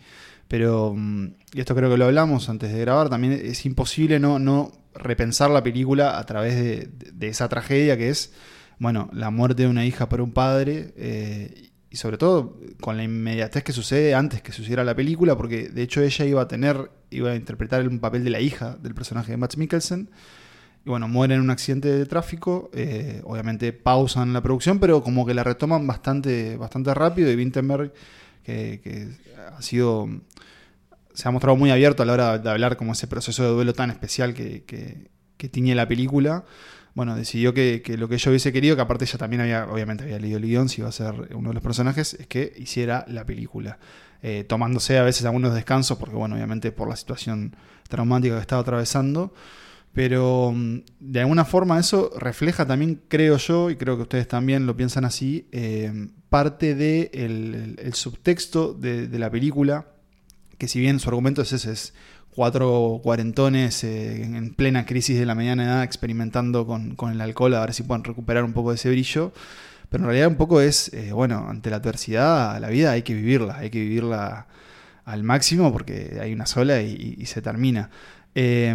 pero, 0.47 0.93
mm, 0.95 1.25
y 1.51 1.59
esto 1.59 1.75
creo 1.75 1.89
que 1.89 1.97
lo 1.97 2.05
hablamos 2.05 2.47
antes 2.47 2.71
de 2.71 2.79
grabar, 2.79 3.09
también 3.09 3.33
es 3.33 3.65
imposible 3.65 4.17
no, 4.17 4.39
no 4.39 4.71
repensar 4.93 5.49
la 5.49 5.61
película 5.61 6.17
a 6.17 6.25
través 6.25 6.55
de 6.55 7.27
esa 7.27 7.49
tragedia 7.49 7.97
que 7.97 8.07
es, 8.07 8.31
bueno, 8.77 9.09
la 9.11 9.29
muerte 9.29 9.63
de 9.63 9.67
una 9.67 9.85
hija 9.85 10.07
por 10.07 10.21
un 10.21 10.31
padre. 10.31 10.93
eh, 10.95 11.68
y 11.91 11.97
sobre 11.97 12.17
todo 12.17 12.57
con 12.79 12.97
la 12.97 13.03
inmediatez 13.03 13.63
que 13.63 13.73
sucede 13.73 14.13
antes 14.13 14.41
que 14.41 14.51
sucediera 14.51 14.83
la 14.83 14.95
película, 14.95 15.35
porque 15.35 15.69
de 15.69 15.81
hecho 15.81 16.01
ella 16.01 16.25
iba 16.25 16.41
a 16.41 16.47
tener, 16.47 16.91
iba 17.09 17.31
a 17.31 17.35
interpretar 17.35 17.87
un 17.87 17.99
papel 17.99 18.23
de 18.23 18.29
la 18.29 18.39
hija 18.39 18.77
del 18.81 18.93
personaje 18.93 19.31
de 19.31 19.37
Max 19.37 19.57
Mikkelsen. 19.57 20.09
Y 20.85 20.89
bueno, 20.89 21.07
muere 21.07 21.35
en 21.35 21.41
un 21.41 21.49
accidente 21.49 21.89
de 21.89 22.05
tráfico. 22.05 22.69
eh, 22.73 23.21
obviamente 23.25 23.73
pausan 23.73 24.33
la 24.33 24.41
producción, 24.41 24.79
pero 24.79 25.03
como 25.03 25.25
que 25.25 25.33
la 25.33 25.43
retoman 25.43 25.85
bastante, 25.85 26.55
bastante 26.57 26.93
rápido. 26.93 27.31
Y 27.31 27.35
Winterberg, 27.35 27.91
que, 28.43 28.79
que 28.81 29.07
ha 29.57 29.61
sido. 29.61 30.07
se 31.13 31.27
ha 31.27 31.31
mostrado 31.31 31.57
muy 31.57 31.71
abierto 31.71 32.03
a 32.03 32.05
la 32.05 32.13
hora 32.13 32.37
de 32.37 32.49
hablar 32.49 32.77
como 32.77 32.93
ese 32.93 33.07
proceso 33.07 33.43
de 33.43 33.49
duelo 33.49 33.73
tan 33.73 33.89
especial 33.89 34.33
que, 34.33 34.63
que, 34.63 35.09
que 35.37 35.49
tiñe 35.49 35.75
la 35.75 35.87
película. 35.87 36.45
Bueno, 36.95 37.15
decidió 37.15 37.53
que, 37.53 37.81
lo 37.97 38.07
que 38.09 38.17
yo 38.17 38.31
hubiese 38.31 38.51
querido, 38.51 38.75
que 38.75 38.81
aparte 38.81 39.05
ella 39.05 39.17
también 39.17 39.41
había, 39.41 39.65
obviamente 39.69 40.03
había 40.03 40.19
leído 40.19 40.37
el 40.37 40.45
guion, 40.45 40.69
si 40.69 40.81
iba 40.81 40.89
a 40.89 40.91
ser 40.91 41.29
uno 41.33 41.49
de 41.49 41.53
los 41.53 41.63
personajes, 41.63 42.15
es 42.15 42.27
que 42.27 42.53
hiciera 42.57 43.05
la 43.07 43.25
película. 43.25 43.77
Eh, 44.21 44.43
tomándose 44.43 44.97
a 44.97 45.03
veces 45.03 45.25
algunos 45.25 45.53
descansos, 45.53 45.97
porque 45.97 46.15
bueno, 46.15 46.35
obviamente 46.35 46.73
por 46.73 46.89
la 46.89 46.97
situación 46.97 47.55
traumática 47.87 48.35
que 48.35 48.41
estaba 48.41 48.61
atravesando. 48.61 49.33
Pero 49.93 50.51
mm, 50.53 50.79
de 50.99 51.19
alguna 51.21 51.45
forma 51.45 51.79
eso 51.79 52.11
refleja 52.17 52.65
también, 52.65 53.01
creo 53.07 53.37
yo, 53.37 53.69
y 53.69 53.75
creo 53.75 53.95
que 53.95 54.03
ustedes 54.03 54.27
también 54.27 54.65
lo 54.65 54.75
piensan 54.75 55.05
así, 55.05 55.47
eh, 55.51 56.09
parte 56.29 56.75
del 56.75 57.75
de 57.75 57.81
el 57.81 57.93
subtexto 57.93 58.73
de, 58.73 59.07
de, 59.07 59.19
la 59.19 59.31
película, 59.31 59.87
que 60.57 60.67
si 60.67 60.79
bien 60.79 60.99
su 60.99 61.09
argumento 61.09 61.41
es 61.41 61.53
ese, 61.53 61.71
es 61.71 61.93
cuatro 62.39 63.01
cuarentones 63.03 63.83
eh, 63.83 64.23
en 64.23 64.53
plena 64.53 64.85
crisis 64.85 65.19
de 65.19 65.25
la 65.25 65.35
mediana 65.35 65.65
edad 65.65 65.83
experimentando 65.83 66.65
con, 66.65 66.95
con, 66.95 67.11
el 67.11 67.19
alcohol 67.19 67.53
a 67.53 67.59
ver 67.59 67.73
si 67.73 67.83
pueden 67.83 68.05
recuperar 68.05 68.45
un 68.45 68.53
poco 68.53 68.69
de 68.69 68.75
ese 68.75 68.89
brillo, 68.89 69.33
pero 69.89 70.03
en 70.03 70.07
realidad 70.07 70.29
un 70.29 70.37
poco 70.37 70.61
es, 70.61 70.93
eh, 70.93 71.11
bueno, 71.11 71.49
ante 71.49 71.69
la 71.69 71.75
adversidad, 71.75 72.57
la 72.61 72.69
vida 72.69 72.91
hay 72.91 73.01
que 73.01 73.13
vivirla, 73.13 73.57
hay 73.57 73.69
que 73.69 73.81
vivirla 73.81 74.47
al 75.03 75.23
máximo 75.23 75.73
porque 75.73 76.17
hay 76.21 76.31
una 76.31 76.45
sola 76.45 76.81
y, 76.81 77.25
se 77.25 77.41
termina. 77.41 77.89
Eh, 78.35 78.73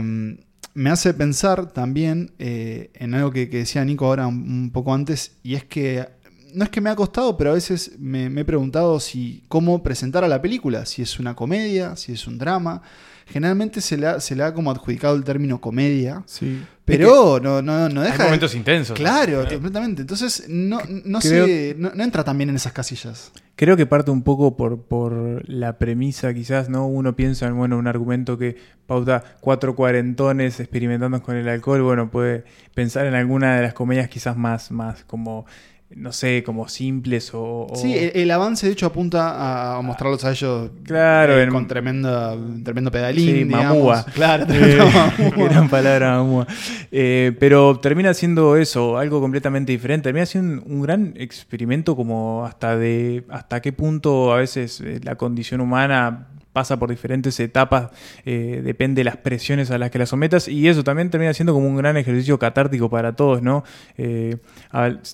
me 0.75 0.91
hace 0.91 1.15
pensar 1.15 1.73
también 1.73 2.33
eh, 2.39 2.91
en 2.93 3.15
algo 3.15 3.31
que, 3.31 3.47
decía 3.47 3.83
Nico 3.87 4.05
ahora 4.05 4.27
un, 4.27 4.73
poco 4.75 4.93
antes, 4.93 5.39
y 5.43 5.55
es 5.55 5.65
que 5.65 6.07
no 6.55 6.65
es 6.65 6.71
que 6.71 6.81
me 6.81 6.91
ha 6.91 6.97
costado, 6.97 7.37
pero 7.37 7.51
a 7.51 7.55
veces 7.55 7.93
me, 7.99 8.31
me 8.31 8.43
he 8.43 8.45
preguntado 8.45 9.01
si 9.01 9.45
cómo 9.49 9.83
presentar 9.83 10.25
a 10.25 10.29
la 10.29 10.41
película, 10.41 10.87
si 10.87 11.03
es 11.03 11.19
una 11.19 11.35
comedia, 11.35 11.97
si 11.97 12.13
es 12.13 12.27
un 12.27 12.39
drama. 12.39 12.83
Generalmente 13.27 13.81
se 13.81 13.97
le 13.97 14.07
ha, 14.07 14.21
se 14.21 14.37
le 14.37 14.43
ha 14.43 14.53
como 14.53 14.71
adjudicado 14.71 15.17
el 15.17 15.25
término 15.25 15.59
comedia, 15.59 16.23
Sí. 16.27 16.63
pero 16.85 17.41
no, 17.41 17.63
no, 17.63 17.89
no 17.89 18.03
deja... 18.03 18.17
Hay 18.23 18.25
momentos 18.29 18.55
intensos. 18.55 18.95
Claro, 18.95 19.43
¿no? 19.45 19.49
completamente. 19.49 20.03
Entonces 20.03 20.45
no, 20.47 20.79
no, 21.07 21.21
Creo- 21.21 21.47
se, 21.47 21.75
no, 21.79 21.91
no 21.95 22.05
entra 22.05 22.23
también 22.23 22.51
en 22.51 22.57
esas 22.57 22.75
casillas. 22.75 23.33
Creo 23.57 23.79
que 23.79 23.87
parte 23.87 24.11
un 24.11 24.23
poco 24.23 24.59
por, 24.59 24.83
por 24.83 25.49
la 25.49 25.79
premisa, 25.79 26.35
quizás, 26.35 26.69
¿no? 26.69 26.87
Uno 26.87 27.17
piensa 27.17 27.47
en, 27.47 27.57
bueno, 27.57 27.79
un 27.79 27.87
argumento 27.87 28.37
que 28.37 28.57
pauta 28.87 29.25
cuatro 29.41 29.75
cuarentones 29.75 30.61
experimentando 30.61 31.23
con 31.23 31.37
el 31.37 31.49
alcohol, 31.49 31.81
bueno, 31.81 32.11
puede 32.11 32.45
pensar 32.75 33.07
en 33.07 33.15
alguna 33.15 33.57
de 33.57 33.63
las 33.63 33.73
comedias 33.73 34.11
quizás 34.11 34.37
más, 34.37 34.71
más 34.71 35.03
como, 35.05 35.47
no 35.91 36.13
sé, 36.13 36.43
como 36.43 36.67
simples 36.69 37.33
o... 37.35 37.67
o- 37.71 37.77
Sí, 37.77 37.97
el, 37.97 38.13
el 38.15 38.31
avance 38.33 38.67
de 38.67 38.73
hecho 38.73 38.87
apunta 38.87 39.31
a, 39.31 39.77
a 39.77 39.83
mostrarlos 39.83 40.25
a 40.25 40.33
ellos 40.33 40.71
Claro, 40.83 41.39
eh, 41.39 41.45
en- 41.45 41.51
con 41.51 41.69
tremenda, 41.69 42.35
tremendo 42.65 42.91
pedalín. 42.91 43.25
Sí, 43.27 43.33
digamos. 43.45 43.77
mamúa. 43.77 44.05
Claro, 44.13 44.47
Eh, 44.51 44.79
mamúa. 44.79 45.49
gran 45.49 45.69
palabra, 45.69 46.17
mamúa. 46.17 46.47
Eh, 46.91 47.37
pero 47.39 47.79
termina 47.81 48.13
siendo 48.13 48.57
eso, 48.57 48.99
algo 48.99 49.21
completamente 49.21 49.71
diferente. 49.73 50.05
Termina 50.05 50.27
siendo 50.27 50.63
un, 50.65 50.73
un 50.73 50.83
gran 50.83 51.15
experimento 51.17 51.95
como 51.95 52.45
hasta 52.45 52.77
de 52.77 53.25
hasta 53.29 53.61
qué 53.63 53.73
punto 53.73 54.33
a 54.33 54.39
veces 54.39 54.81
eh, 54.81 54.99
la 55.05 55.15
condición 55.17 55.61
humana 55.61 56.29
pasa 56.55 56.79
por 56.79 56.89
diferentes 56.89 57.39
etapas, 57.41 57.91
eh, 58.25 58.63
depende 58.65 59.01
de 59.01 59.05
las 59.05 59.19
presiones 59.19 59.71
a 59.71 59.77
las 59.77 59.91
que 59.91 59.99
la 59.99 60.07
sometas, 60.07 60.49
y 60.49 60.69
eso 60.69 60.85
también 60.85 61.11
termina 61.11 61.35
siendo 61.35 61.53
como 61.53 61.67
un 61.69 61.77
gran 61.77 61.99
ejercicio 61.99 62.39
catártico 62.39 62.89
para 62.89 63.17
todos, 63.17 63.43
¿no? 63.43 63.65
Eh, 63.99 64.37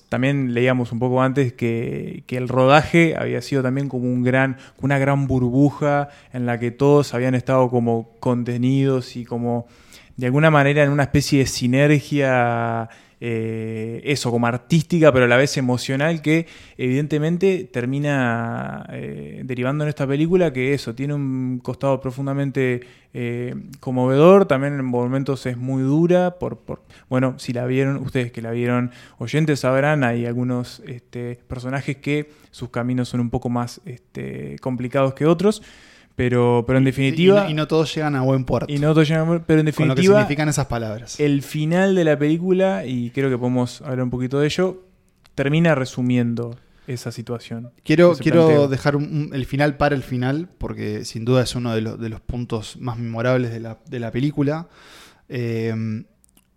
también 0.07 0.53
leíamos 0.53 0.91
un 0.91 0.99
poco 0.99 1.21
antes 1.21 1.51
que, 1.51 2.23
que 2.27 2.37
el 2.37 2.47
rodaje 2.47 3.15
había 3.17 3.41
sido 3.41 3.63
también 3.63 3.89
como 3.89 4.05
un 4.05 4.23
gran, 4.23 4.57
una 4.79 4.99
gran 4.99 5.27
burbuja 5.27 6.09
en 6.31 6.45
la 6.45 6.59
que 6.59 6.71
todos 6.71 7.13
habían 7.13 7.35
estado 7.35 7.69
como 7.69 8.15
contenidos 8.19 9.15
y 9.15 9.25
como 9.25 9.65
de 10.17 10.27
alguna 10.27 10.51
manera 10.51 10.83
en 10.83 10.91
una 10.91 11.03
especie 11.03 11.39
de 11.39 11.45
sinergia, 11.47 12.87
eh, 13.23 14.01
eso, 14.03 14.31
como 14.31 14.47
artística, 14.47 15.13
pero 15.13 15.25
a 15.25 15.27
la 15.27 15.37
vez 15.37 15.55
emocional, 15.55 16.23
que 16.23 16.47
evidentemente 16.75 17.69
termina 17.71 18.87
eh, 18.89 19.43
derivando 19.45 19.83
en 19.83 19.89
esta 19.89 20.07
película, 20.07 20.51
que 20.51 20.73
eso, 20.73 20.95
tiene 20.95 21.13
un 21.13 21.59
costado 21.63 22.01
profundamente 22.01 22.81
eh, 23.13 23.53
conmovedor, 23.79 24.47
también 24.47 24.73
en 24.73 24.85
momentos 24.85 25.45
es 25.45 25.55
muy 25.55 25.83
dura, 25.83 26.39
por, 26.39 26.63
bueno, 27.09 27.35
si 27.37 27.53
la 27.53 27.67
vieron, 27.67 27.97
ustedes 27.97 28.31
que 28.31 28.41
la 28.41 28.49
vieron, 28.49 28.89
oyentes 29.19 29.59
sabrán, 29.59 30.03
hay 30.03 30.25
algunos 30.25 30.81
este, 30.87 31.37
personajes 31.47 31.97
que 31.97 32.31
sus 32.49 32.69
caminos 32.69 33.09
son 33.09 33.19
un 33.19 33.29
poco 33.29 33.49
más 33.49 33.81
este, 33.85 34.55
complicados 34.61 35.13
que 35.13 35.27
otros. 35.27 35.61
Pero, 36.23 36.63
pero 36.67 36.77
en 36.77 36.83
definitiva. 36.85 37.41
Y 37.41 37.43
no, 37.45 37.49
y 37.49 37.53
no 37.55 37.67
todos 37.67 37.95
llegan 37.95 38.15
a 38.15 38.21
buen 38.21 38.45
puerto. 38.45 38.71
Y 38.71 38.77
no 38.77 38.93
todos 38.93 39.07
llegan 39.07 39.23
a 39.23 39.27
buen- 39.27 39.43
pero 39.47 39.59
en 39.61 39.65
con 39.71 39.87
lo 39.87 39.95
que 39.95 40.01
definitiva, 40.01 40.19
significan 40.19 40.49
esas 40.49 40.67
palabras. 40.67 41.19
el 41.19 41.41
final 41.41 41.95
de 41.95 42.03
la 42.03 42.19
película, 42.19 42.85
y 42.85 43.09
creo 43.09 43.29
que 43.31 43.37
podemos 43.39 43.81
hablar 43.81 44.03
un 44.03 44.11
poquito 44.11 44.39
de 44.39 44.45
ello, 44.45 44.85
termina 45.33 45.73
resumiendo 45.73 46.55
esa 46.85 47.11
situación. 47.11 47.71
Quiero, 47.83 48.13
quiero 48.15 48.45
planteo. 48.45 48.67
dejar 48.67 48.95
un- 48.97 49.31
el 49.33 49.45
final 49.47 49.77
para 49.77 49.95
el 49.95 50.03
final, 50.03 50.47
porque 50.59 51.05
sin 51.05 51.25
duda 51.25 51.41
es 51.41 51.55
uno 51.55 51.73
de, 51.73 51.81
los- 51.81 51.99
de 51.99 52.09
los 52.09 52.21
puntos 52.21 52.77
más 52.79 52.99
memorables 52.99 53.51
de 53.51 53.59
la, 53.59 53.79
de 53.89 53.99
la 53.99 54.11
película. 54.11 54.67
Eh, 55.29 56.03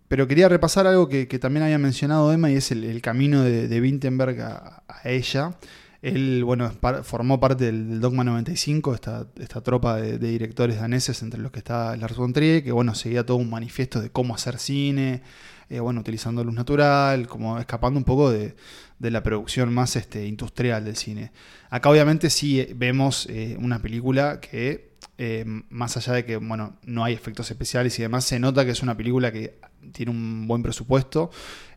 pero 0.07 0.27
quería 0.27 0.47
repasar 0.47 0.85
algo 0.85 1.09
que, 1.09 1.27
que 1.27 1.39
también 1.39 1.63
había 1.63 1.79
mencionado 1.79 2.31
Emma, 2.31 2.51
y 2.51 2.55
es 2.55 2.71
el, 2.71 2.83
el 2.83 3.01
camino 3.01 3.41
de, 3.41 3.67
de 3.67 3.81
Wittenberg 3.81 4.39
a, 4.41 4.83
a 4.87 5.09
ella. 5.09 5.55
Él, 6.01 6.43
bueno, 6.43 6.71
formó 7.03 7.39
parte 7.39 7.65
del, 7.65 7.99
Dogma 7.99 8.23
95, 8.23 8.93
esta, 8.93 9.27
esta 9.39 9.61
tropa 9.61 9.95
de, 9.97 10.17
de 10.17 10.29
directores 10.29 10.79
daneses, 10.79 11.21
entre 11.21 11.39
los 11.39 11.51
que 11.51 11.59
está 11.59 11.95
Lars 11.97 12.15
von 12.15 12.33
Trier, 12.33 12.63
que, 12.63 12.71
bueno, 12.71 12.95
seguía 12.95 13.25
todo 13.25 13.37
un 13.37 13.49
manifiesto 13.49 14.01
de 14.01 14.09
cómo 14.09 14.35
hacer 14.35 14.59
cine, 14.59 15.21
eh, 15.69 15.79
bueno, 15.79 16.01
utilizando 16.01 16.43
luz 16.43 16.53
natural, 16.53 17.27
como 17.27 17.57
escapando 17.57 17.97
un 17.97 18.03
poco 18.03 18.29
de, 18.29 18.55
de 18.99 19.11
la 19.11 19.23
producción 19.23 19.73
más 19.73 19.95
este, 19.95 20.27
industrial 20.27 20.85
del 20.85 20.95
cine. 20.95 21.31
Acá 21.69 21.89
obviamente 21.89 22.29
sí 22.29 22.59
eh, 22.59 22.73
vemos 22.75 23.27
eh, 23.29 23.57
una 23.59 23.79
película 23.79 24.39
que, 24.39 24.94
eh, 25.17 25.45
más 25.69 25.97
allá 25.97 26.13
de 26.13 26.25
que 26.25 26.37
bueno, 26.37 26.77
no 26.83 27.03
hay 27.03 27.13
efectos 27.13 27.49
especiales 27.49 27.97
y 27.99 28.01
demás, 28.01 28.25
se 28.25 28.39
nota 28.39 28.65
que 28.65 28.71
es 28.71 28.83
una 28.83 28.95
película 28.97 29.31
que 29.31 29.59
tiene 29.91 30.11
un 30.11 30.47
buen 30.47 30.63
presupuesto. 30.63 31.29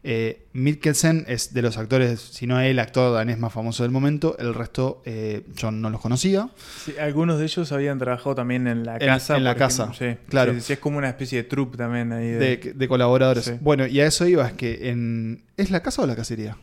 Eh, 0.05 0.47
Mikkelsen 0.53 1.25
es 1.29 1.53
de 1.53 1.61
los 1.61 1.77
actores, 1.77 2.21
si 2.21 2.47
no 2.47 2.61
el 2.61 2.79
actor 2.79 3.13
danés 3.13 3.39
más 3.39 3.53
famoso 3.53 3.83
del 3.83 3.93
momento, 3.93 4.37
el 4.39 4.55
resto 4.55 5.03
eh, 5.05 5.45
yo 5.57 5.71
no 5.71 5.91
los 5.91 6.01
conocía. 6.01 6.49
Sí, 6.85 6.95
algunos 7.01 7.39
de 7.39 7.45
ellos 7.45 7.71
habían 7.73 7.99
trabajado 7.99 8.35
también 8.37 8.67
en 8.67 8.85
la 8.85 8.99
casa. 8.99 9.37
en 9.37 9.45
la 9.45 9.55
casa, 9.55 9.93
claro. 10.29 10.53
Es 10.53 10.79
como 10.79 10.99
una 10.99 11.09
especie 11.09 11.43
de 11.43 11.49
troupe 11.49 11.77
también 11.77 12.13
ahí. 12.13 12.29
De, 12.29 12.39
De, 12.39 12.73
de 12.75 12.89
colaboradores. 12.89 13.45
Sí. 13.45 13.53
Bueno, 13.61 13.87
y 13.87 14.01
a 14.01 14.07
eso 14.07 14.27
iba, 14.27 14.47
es 14.47 14.53
que 14.55 14.89
en... 14.89 15.45
¿Es 15.57 15.71
la 15.71 15.83
casa 15.83 16.03
o 16.03 16.07
la 16.07 16.15
cacería? 16.15 16.57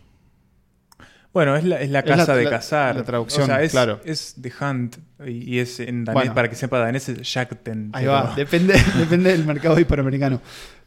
Bueno, 1.36 1.56
es 1.58 1.64
la, 1.66 1.82
es 1.82 1.90
la 1.92 2.00
Es 2.00 2.06
la- 2.10 2.16
casa 2.16 2.36
de 2.36 2.50
cazar. 2.50 2.96
la 2.96 3.04
traducción, 3.04 3.44
O 3.44 3.46
sea, 3.46 3.62
es, 3.62 3.72
claro. 3.72 4.00
es 4.06 4.36
The 4.42 4.52
Hunt. 4.60 4.96
Y, 5.28 5.56
y 5.56 5.60
es 5.60 5.80
en 5.82 6.04
danés, 6.06 6.22
Bueno. 6.22 6.34
para 6.34 6.50
que 6.50 6.56
sepa 6.56 6.80
danés, 6.80 7.08
es 7.10 7.32
Jagten. 7.32 7.90
Ahí 7.94 8.06
va, 8.06 8.34
depende, 8.36 8.74
depende 8.98 9.32
del 9.34 9.46
mercado 9.46 9.78
hispanoamericano. 9.80 10.42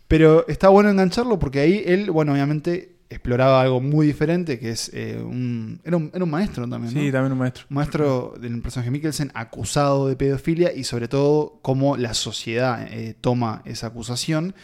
Pero 0.09 0.49
está 0.49 0.71
bueno 0.71 0.89
engancharlo 0.89 1.39
porque 1.39 1.61
ahí 1.61 1.83
él, 1.87 2.11
bueno, 2.11 2.33
obviamente 2.33 2.97
exploraba 3.11 3.61
algo 3.61 3.81
muy 3.83 4.07
diferente, 4.07 4.59
que 4.59 4.71
es 4.71 4.91
eh, 4.95 5.19
un, 5.23 5.81
era 5.85 5.97
un... 5.99 6.11
Era 6.15 6.25
un 6.25 6.31
maestro 6.31 6.67
también, 6.69 6.93
¿no? 6.95 7.01
Sí, 7.01 7.13
también 7.13 7.33
un 7.33 7.39
maestro. 7.39 7.65
Maestro 7.69 8.35
del 8.41 8.61
personaje 8.63 8.91
Mikkelsen 8.91 9.31
acusado 9.35 10.09
de 10.09 10.17
pedofilia 10.17 10.73
y 10.75 10.85
sobre 10.85 11.09
todo 11.09 11.59
cómo 11.63 11.97
la 11.99 12.15
sociedad 12.15 12.87
eh, 12.91 13.15
toma 13.21 13.61
esa 13.67 13.89
acusación. 13.89 14.55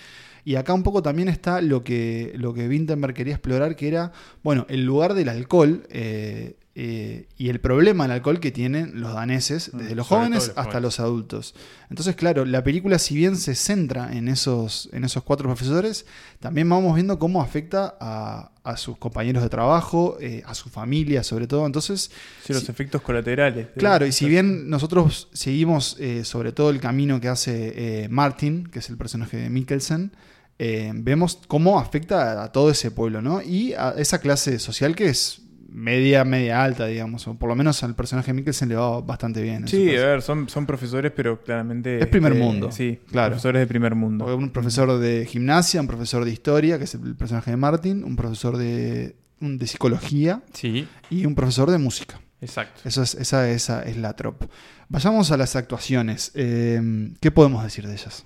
Y 0.45 0.57
acá 0.57 0.75
un 0.75 0.83
poco 0.83 1.03
también 1.03 1.29
está 1.29 1.63
lo 1.63 1.83
que, 1.85 2.33
lo 2.37 2.53
que 2.53 2.69
quería 3.15 3.35
explorar, 3.35 3.77
que 3.77 3.89
era, 3.89 4.13
bueno, 4.43 4.67
el 4.69 4.85
lugar 4.85 5.15
del 5.15 5.31
alcohol 5.31 5.87
eh, 5.89 6.57
eh, 6.77 7.29
y 7.39 7.51
el 7.51 7.61
problema 7.61 8.05
del 8.05 8.13
alcohol 8.13 8.41
que 8.41 8.51
tienen 8.51 9.01
los 9.01 9.15
daneses, 9.15 9.71
desde 9.73 9.95
los 9.95 10.09
jóvenes 10.09 10.49
los 10.49 10.49
hasta 10.49 10.63
jóvenes. 10.63 10.83
los 10.83 11.01
adultos. 11.01 11.55
Entonces, 11.89 12.17
claro, 12.17 12.45
la 12.45 12.65
película, 12.65 12.99
si 12.99 13.15
bien 13.15 13.37
se 13.37 13.55
centra 13.55 14.13
en 14.13 14.29
esos, 14.29 14.91
en 14.93 15.05
esos 15.05 15.23
cuatro 15.23 15.49
profesores, 15.49 16.05
también 16.41 16.69
vamos 16.69 16.95
viendo 16.95 17.19
cómo 17.19 17.41
afecta 17.41 17.97
a, 18.01 18.51
a 18.65 18.77
sus 18.77 18.99
compañeros 18.99 19.43
de 19.43 19.49
trabajo, 19.49 20.19
eh, 20.21 20.43
a 20.45 20.55
su 20.55 20.69
familia 20.69 21.23
sobre 21.23 21.47
todo. 21.47 21.65
Entonces, 21.65 22.11
Sí, 22.45 22.53
los 22.53 22.69
efectos 22.69 23.01
colaterales. 23.01 23.69
Claro, 23.79 24.05
y 24.05 24.13
si 24.13 24.29
bien 24.29 24.69
nosotros 24.69 25.29
seguimos 25.33 25.97
eh, 26.01 26.25
sobre 26.25 26.53
todo 26.53 26.69
el 26.71 26.81
camino 26.81 27.19
que 27.21 27.29
hace 27.29 28.09
Martin, 28.11 28.67
que 28.67 28.81
es 28.81 28.91
el 28.91 28.99
personaje 28.99 29.37
de 29.37 29.49
Mikkelsen, 29.49 30.13
eh, 30.59 30.93
vemos 30.95 31.41
cómo 31.49 31.79
afecta 31.79 32.43
a 32.43 32.53
todo 32.53 32.71
ese 32.71 32.91
pueblo, 32.91 33.21
¿no? 33.23 33.43
Y 33.43 33.73
a 33.75 33.95
esa 33.99 34.19
clase 34.21 34.59
social 34.59 34.95
que 34.95 35.07
es 35.09 35.41
media, 35.69 36.25
media 36.25 36.63
alta, 36.63 36.87
digamos, 36.87 37.27
o 37.27 37.35
por 37.35 37.49
lo 37.49 37.57
menos 37.57 37.83
al 37.83 37.97
personaje 37.97 38.29
de 38.29 38.35
Mikkelsen 38.35 38.69
le 38.69 38.77
va 38.77 39.01
bastante 39.01 39.43
bien. 39.43 39.67
Sí, 39.67 39.91
a 39.97 40.07
ver, 40.07 40.23
son, 40.23 40.49
son 40.49 40.67
profesores, 40.67 41.11
pero 41.15 41.43
claramente. 41.43 41.99
Es 42.01 42.07
primer 42.07 42.33
este, 42.33 42.45
mundo, 42.45 42.71
Sí, 42.71 43.01
claro. 43.11 43.31
Profesores 43.31 43.61
de 43.61 43.67
primer 43.67 43.95
mundo. 43.97 44.37
Un 44.37 44.51
profesor 44.51 44.97
de 45.01 45.27
gimnasia, 45.27 45.81
un 45.81 45.89
profesor 45.89 46.25
de 46.25 46.31
historia, 46.31 46.79
que 46.79 46.85
es 46.85 46.95
el 46.95 47.17
personaje 47.17 47.51
de 47.51 47.57
Martin, 47.57 48.05
un 48.05 48.15
profesor 48.15 48.57
de, 48.57 49.17
de 49.41 49.67
psicología 49.67 50.43
Sí, 50.53 50.87
y 51.11 51.27
un 51.27 51.35
profesor 51.35 51.69
de 51.73 51.79
música. 51.79 52.21
exacto. 52.41 52.83
Eso 52.85 53.03
es, 53.03 53.17
esa, 53.17 53.51
esa 53.51 53.83
es 53.83 53.97
la 53.97 54.15
trop. 54.15 54.45
Vayamos 54.89 55.33
a 55.33 55.37
las 55.37 55.57
actuaciones. 55.57 56.31
Eh, 56.37 57.11
¿Qué 57.21 57.33
podemos 57.33 57.65
decir 57.65 57.89
de 57.89 57.95
ellas? 57.95 58.25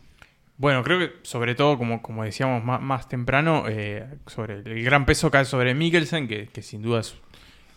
Bueno, 0.58 0.82
creo 0.82 0.98
que 0.98 1.12
sobre 1.22 1.54
todo, 1.54 1.78
como, 1.78 2.02
como 2.02 2.24
decíamos 2.24 2.64
más, 2.64 2.80
más 2.80 3.08
temprano, 3.08 3.66
eh, 3.68 4.18
sobre 4.26 4.54
el 4.54 4.82
gran 4.82 5.06
peso 5.06 5.30
cae 5.30 5.44
sobre 5.44 5.72
Mikkelsen, 5.72 6.26
que, 6.26 6.48
que 6.48 6.62
sin 6.62 6.82
duda 6.82 7.00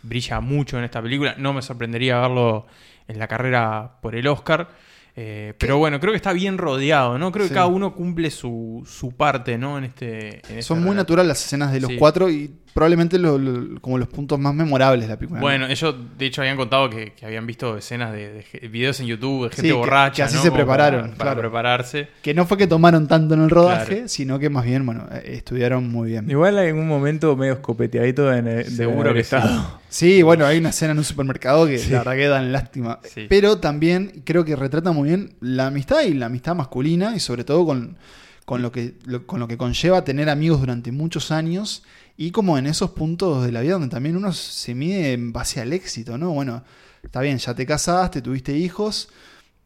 brilla 0.02 0.40
mucho 0.40 0.80
en 0.80 0.84
esta 0.84 1.00
película. 1.00 1.36
No 1.38 1.54
me 1.54 1.62
sorprendería 1.62 2.20
verlo 2.20 2.66
en 3.08 3.20
la 3.20 3.28
carrera 3.28 3.98
por 4.02 4.16
el 4.16 4.28
Oscar. 4.28 4.70
Eh, 5.16 5.54
pero 5.58 5.78
bueno, 5.78 6.00
creo 6.00 6.14
que 6.14 6.18
está 6.18 6.32
bien 6.32 6.58
rodeado, 6.58 7.18
¿no? 7.18 7.32
Creo 7.34 7.48
que 7.48 7.54
cada 7.54 7.68
uno 7.68 7.94
cumple 7.94 8.32
su, 8.32 8.84
su 8.88 9.12
parte, 9.12 9.58
¿no? 9.58 9.78
En 9.78 9.84
este. 9.84 10.28
en 10.36 10.36
este 10.60 10.62
Son 10.62 10.82
muy 10.82 10.96
naturales 10.96 11.28
las 11.28 11.46
escenas 11.46 11.74
de 11.74 11.82
los 11.82 11.92
Sí. 11.92 11.98
cuatro 11.98 12.30
y 12.30 12.50
probablemente 12.74 13.20
lo- 13.20 13.38
lo- 13.38 13.82
como 13.82 13.98
los 13.98 14.08
puntos 14.08 14.40
más 14.40 14.56
memorables 14.56 15.02
de 15.02 15.14
la 15.14 15.18
película. 15.18 15.42
¿no? 15.42 15.46
Bueno, 15.46 15.68
ellos 15.68 15.94
de 16.18 16.26
hecho 16.26 16.40
habían 16.42 16.56
contado 16.56 16.90
que, 16.90 17.12
que 17.12 17.26
habían 17.26 17.46
visto 17.46 17.76
escenas 17.78 18.14
de, 18.14 18.46
de 18.54 18.68
videos 18.70 19.02
en 19.02 19.08
YouTube 19.08 19.44
de 19.44 19.50
gente 19.50 19.62
Sí, 19.64 19.68
que- 19.68 19.74
borracha. 19.74 20.16
que 20.16 20.24
así 20.24 20.36
¿no? 20.38 20.42
se 20.44 20.48
Como 20.50 20.60
prepararon, 20.60 21.02
Para, 21.02 21.16
para 21.18 21.32
claro. 21.32 21.42
prepararse. 21.42 22.08
Que 22.22 22.34
no 22.34 22.46
fue 22.46 22.58
que 22.58 22.68
tomaron 22.68 23.08
tanto 23.10 23.34
en 23.34 23.42
el 23.42 23.50
rodaje, 23.50 23.86
Claro. 23.96 24.08
sino 24.08 24.40
que 24.40 24.50
más 24.50 24.64
bien, 24.64 24.86
bueno, 24.86 25.08
eh, 25.12 25.24
estudiaron 25.36 25.90
muy 25.92 26.12
bien. 26.12 26.30
Igual 26.32 26.58
hay 26.58 26.72
un 26.72 26.88
momento 26.88 27.36
medio 27.36 27.54
escopeteadito 27.54 28.34
en 28.34 28.48
el, 28.48 28.66
Seguro 28.66 29.14
que 29.14 29.26
sí. 29.26 29.36
Sí, 29.94 30.22
bueno, 30.22 30.46
hay 30.46 30.58
una 30.58 30.70
escena 30.70 30.94
en 30.94 31.00
un 31.00 31.04
supermercado 31.04 31.68
que 31.68 31.78
Sí. 31.78 31.90
la 31.90 31.98
verdad 32.00 32.14
que 32.16 32.28
dan 32.30 32.52
lástima. 32.54 33.00
Sí. 33.04 33.26
Pero 33.28 33.58
también 33.58 34.22
creo 34.24 34.46
que 34.46 34.56
retrata 34.56 34.94
muy 34.94 35.10
bien 35.10 35.36
la 35.42 35.68
amistad 35.68 36.04
y 36.04 36.14
la 36.14 36.28
amistad 36.28 36.56
masculina 36.56 37.14
y 37.14 37.20
sobre 37.20 37.44
todo 37.44 37.66
con, 37.66 37.98
con, 38.46 38.62
lo, 38.62 38.72
que, 38.72 38.96
lo- 39.04 39.28
con 39.28 39.42
lo 39.42 39.50
que 39.50 39.58
conlleva 39.58 40.06
tener 40.06 40.30
amigos 40.30 40.62
durante 40.62 40.94
muchos 40.94 41.30
años 41.32 41.84
y 42.16 42.32
como 42.32 42.58
en 42.58 42.68
esos 42.68 42.92
puntos 42.92 43.44
de 43.44 43.52
la 43.52 43.60
vida 43.60 43.74
donde 43.74 43.90
también 43.90 44.16
uno 44.16 44.32
se 44.32 44.74
mide 44.76 45.12
en 45.12 45.34
base 45.34 45.60
al 45.60 45.74
éxito, 45.74 46.18
¿no? 46.18 46.32
Bueno, 46.32 46.64
está 47.04 47.20
bien, 47.20 47.38
ya 47.38 47.54
te 47.54 47.66
casaste, 47.66 48.22
tuviste 48.22 48.56
hijos, 48.58 49.10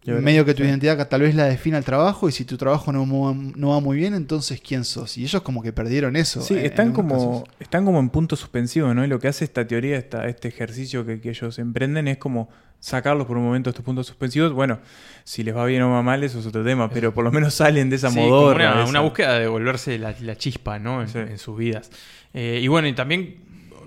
medio 0.06 0.46
que 0.46 0.54
tu 0.54 0.64
sí. 0.64 0.70
identidad 0.70 1.08
tal 1.08 1.22
vez 1.22 1.34
la 1.36 1.46
define 1.46 1.78
el 1.78 1.84
trabajo 1.84 2.30
y 2.30 2.32
si 2.32 2.46
tu 2.46 2.58
trabajo 2.58 2.92
no, 2.92 3.06
no 3.34 3.70
va 3.70 3.80
muy 3.80 3.98
bien, 3.98 4.14
entonces 4.14 4.62
¿quién 4.62 4.84
sos? 4.86 5.18
Y 5.18 5.24
ellos 5.24 5.42
como 5.42 5.62
que 5.64 5.74
perdieron 5.74 6.16
eso. 6.16 6.42
Sí, 6.42 6.54
eh, 6.56 6.60
en 6.60 6.66
están 6.68 6.94
como, 6.94 7.42
casos. 7.42 7.56
están 7.60 7.86
como 7.86 8.00
en 8.00 8.10
punto 8.10 8.36
suspensivo, 8.36 8.94
¿no? 8.94 9.04
Y 9.04 9.08
lo 9.08 9.20
que 9.20 9.28
hace 9.28 9.44
esta 9.46 9.66
teoría, 9.66 9.98
esta, 9.98 10.28
este 10.28 10.48
ejercicio 10.48 11.06
que, 11.06 11.20
que 11.20 11.30
ellos 11.30 11.58
emprenden 11.60 12.08
es 12.08 12.18
como 12.18 12.50
sacarlos 12.80 13.26
por 13.26 13.38
un 13.38 13.44
momento 13.46 13.72
estos 13.72 13.84
puntos 13.84 14.06
suspensivos. 14.06 14.54
Bueno, 14.54 14.80
si 15.24 15.44
les 15.44 15.56
va 15.56 15.66
bien 15.66 15.82
o 15.82 15.90
va 15.92 16.04
mal, 16.04 16.24
eso 16.24 16.40
es 16.40 16.46
otro 16.46 16.64
tema, 16.64 16.90
pero 16.90 17.14
por 17.14 17.24
lo 17.24 17.32
menos 17.32 17.56
salen 17.56 17.90
de 17.90 17.96
esa 17.96 18.10
Sí, 18.10 18.16
como 18.18 18.30
modorra. 18.30 18.66
una, 18.68 18.76
de 18.76 18.82
esa- 18.82 18.90
una 18.92 19.00
búsqueda 19.00 19.34
de 19.34 19.40
devolverse 19.42 19.98
la, 19.98 20.14
la 20.22 20.36
chispa, 20.38 20.78
¿no? 20.78 21.02
En, 21.02 21.08
Sí. 21.08 21.18
en 21.18 21.38
sus 21.40 21.58
vidas. 21.58 21.90
Eh, 22.34 22.60
y 22.62 22.68
bueno, 22.68 22.88
y 22.88 22.94
también 22.94 23.38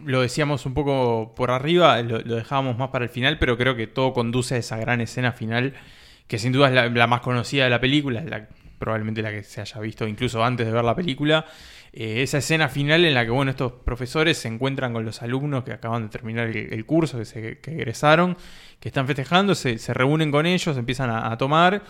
lo 0.04 0.22
decíamos 0.22 0.64
un 0.66 0.75
poco 0.75 1.34
por 1.37 1.50
arriba, 1.50 2.00
lo, 2.02 2.20
lo 2.22 2.37
dejábamos 2.37 2.76
más 2.78 2.88
para 2.88 3.04
el 3.04 3.10
final, 3.10 3.38
pero 3.38 3.56
creo 3.58 3.76
que 3.76 3.87
todo 3.87 4.12
conduce 4.14 4.54
a 4.54 4.58
esa 4.58 4.76
gran 4.78 5.00
escena 5.00 5.32
final, 5.32 5.75
que 6.28 6.38
sin 6.38 6.52
duda 6.52 6.68
es 6.68 6.75
la, 6.75 6.88
la 6.88 7.06
más 7.08 7.20
conocida 7.20 7.64
de 7.64 7.70
la 7.70 7.80
película, 7.80 8.23
la, 8.23 8.47
probablemente 8.78 9.23
la 9.23 9.30
que 9.30 9.42
se 9.42 9.61
haya 9.61 9.80
visto 9.80 10.06
incluso 10.06 10.44
antes 10.44 10.66
de 10.66 10.73
ver 10.73 10.85
la 10.85 10.94
película. 10.94 11.44
Eh, 11.92 12.23
esa 12.23 12.38
escena 12.38 12.68
final 12.68 13.04
en 13.04 13.14
la 13.14 13.25
que, 13.25 13.30
bueno, 13.30 13.50
estos 13.50 13.73
profesores 13.73 14.38
se 14.38 14.49
encuentran 14.49 14.92
con 14.92 15.04
los 15.04 15.23
alumnos 15.23 15.64
que 15.64 15.73
acaban 15.73 16.04
de 16.04 16.08
terminar 16.11 16.47
el, 16.49 16.87
curso, 16.87 17.18
que, 17.18 17.25
se, 17.25 17.58
que 17.58 17.73
egresaron, 17.73 18.37
que 18.78 18.88
están 18.88 19.06
festejando, 19.06 19.54
se, 19.54 19.78
se 19.78 19.94
reúnen 19.94 20.30
con 20.30 20.47
ellos, 20.47 20.76
empiezan 20.76 21.11
a 21.11 21.37
tomar. 21.37 21.82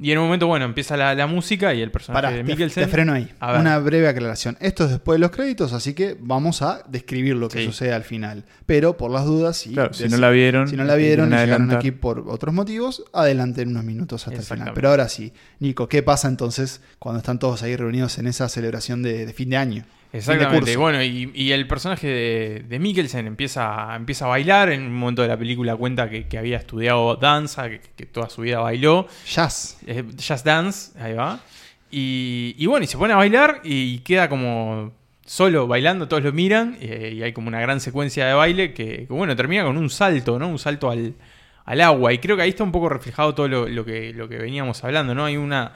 Y 0.00 0.10
en 0.10 0.18
un 0.18 0.24
momento, 0.24 0.48
bueno, 0.48 0.64
empieza 0.64 0.96
la, 0.96 1.14
la 1.14 1.28
música 1.28 1.72
y 1.74 1.80
el 1.80 1.92
personaje 1.92 2.22
Pará, 2.22 2.30
de 2.34 2.38
te, 2.38 2.44
Mikkelsen. 2.44 2.84
te 2.84 2.90
freno 2.90 3.12
ahí. 3.12 3.30
A 3.38 3.52
ver. 3.52 3.60
Una 3.60 3.78
breve 3.78 4.08
aclaración. 4.08 4.56
Esto 4.60 4.84
es 4.86 4.90
después 4.90 5.14
de 5.16 5.20
los 5.20 5.30
créditos, 5.30 5.72
así 5.72 5.94
que 5.94 6.16
vamos 6.18 6.60
a 6.62 6.82
describir 6.88 7.36
lo 7.36 7.48
que 7.48 7.60
Sí. 7.60 7.66
sucede 7.66 7.92
al 7.92 8.02
final. 8.02 8.44
Pero 8.66 8.96
por 8.96 9.12
las 9.12 9.26
dudas, 9.26 9.56
si, 9.58 9.74
Claro, 9.74 9.92
si 9.94 10.02
des- 10.04 10.12
no 10.12 10.18
la 10.18 10.30
vieron, 10.30 10.66
si 10.66 10.74
no 10.76 10.82
la 10.82 10.96
vieron 10.96 11.32
y 11.32 11.36
llegaron 11.36 11.70
aquí 11.70 11.92
por 11.92 12.24
otros 12.28 12.52
motivos, 12.52 13.04
adelanten 13.12 13.68
unos 13.68 13.84
minutos 13.84 14.26
hasta 14.26 14.40
el 14.40 14.44
final. 14.44 14.72
Pero 14.74 14.88
ahora 14.88 15.08
sí, 15.08 15.32
Nico, 15.60 15.88
¿qué 15.88 16.02
pasa 16.02 16.26
entonces 16.26 16.80
cuando 16.98 17.18
están 17.18 17.38
todos 17.38 17.62
ahí 17.62 17.76
reunidos 17.76 18.18
en 18.18 18.26
esa 18.26 18.48
celebración 18.48 19.02
de, 19.04 19.24
de 19.24 19.32
fin 19.32 19.50
de 19.50 19.56
año? 19.56 19.84
Exactamente. 20.12 20.60
curso. 20.60 20.80
Bueno, 20.80 21.02
y, 21.02 21.30
y 21.34 21.52
el 21.52 21.66
personaje 21.66 22.06
de, 22.06 22.64
de 22.68 22.78
Mikkelsen 22.78 23.26
empieza, 23.26 23.96
empieza 23.96 24.26
a 24.26 24.28
bailar. 24.28 24.70
En 24.70 24.82
un 24.82 24.94
momento 24.94 25.22
de 25.22 25.28
la 25.28 25.36
película 25.36 25.74
cuenta 25.76 26.10
que, 26.10 26.28
que 26.28 26.38
había 26.38 26.58
estudiado 26.58 27.16
danza, 27.16 27.70
que, 27.70 27.80
que 27.96 28.06
toda 28.06 28.28
su 28.28 28.42
vida 28.42 28.58
bailó. 28.58 29.06
Jazz. 29.26 29.78
Eh, 29.86 30.04
Just 30.16 30.44
Dance, 30.44 30.98
ahí 31.00 31.14
va. 31.14 31.40
Y, 31.90 32.54
y 32.58 32.66
bueno, 32.66 32.84
y 32.84 32.86
se 32.86 32.96
pone 32.96 33.12
a 33.12 33.16
bailar 33.16 33.60
y 33.64 33.98
queda 33.98 34.28
como 34.28 34.92
solo 35.24 35.66
bailando, 35.66 36.08
todos 36.08 36.22
lo 36.22 36.32
miran 36.32 36.76
eh, 36.80 37.12
y 37.16 37.22
hay 37.22 37.32
como 37.32 37.48
una 37.48 37.60
gran 37.60 37.80
secuencia 37.80 38.26
de 38.26 38.34
baile 38.34 38.74
que, 38.74 39.06
que, 39.06 39.12
bueno, 39.12 39.36
termina 39.36 39.64
con 39.64 39.76
un 39.76 39.88
salto, 39.88 40.38
¿no? 40.38 40.48
Un 40.48 40.58
salto 40.58 40.90
al, 40.90 41.14
al 41.64 41.80
agua. 41.80 42.12
Y 42.12 42.18
creo 42.18 42.36
que 42.36 42.42
ahí 42.42 42.50
está 42.50 42.64
un 42.64 42.72
poco 42.72 42.88
reflejado 42.88 43.34
todo 43.34 43.46
lo, 43.48 43.68
lo 43.68 43.84
que, 43.84 44.12
lo 44.12 44.28
que 44.28 44.36
veníamos 44.36 44.82
hablando, 44.84 45.14
¿no? 45.14 45.24
Hay 45.24 45.36
una, 45.36 45.72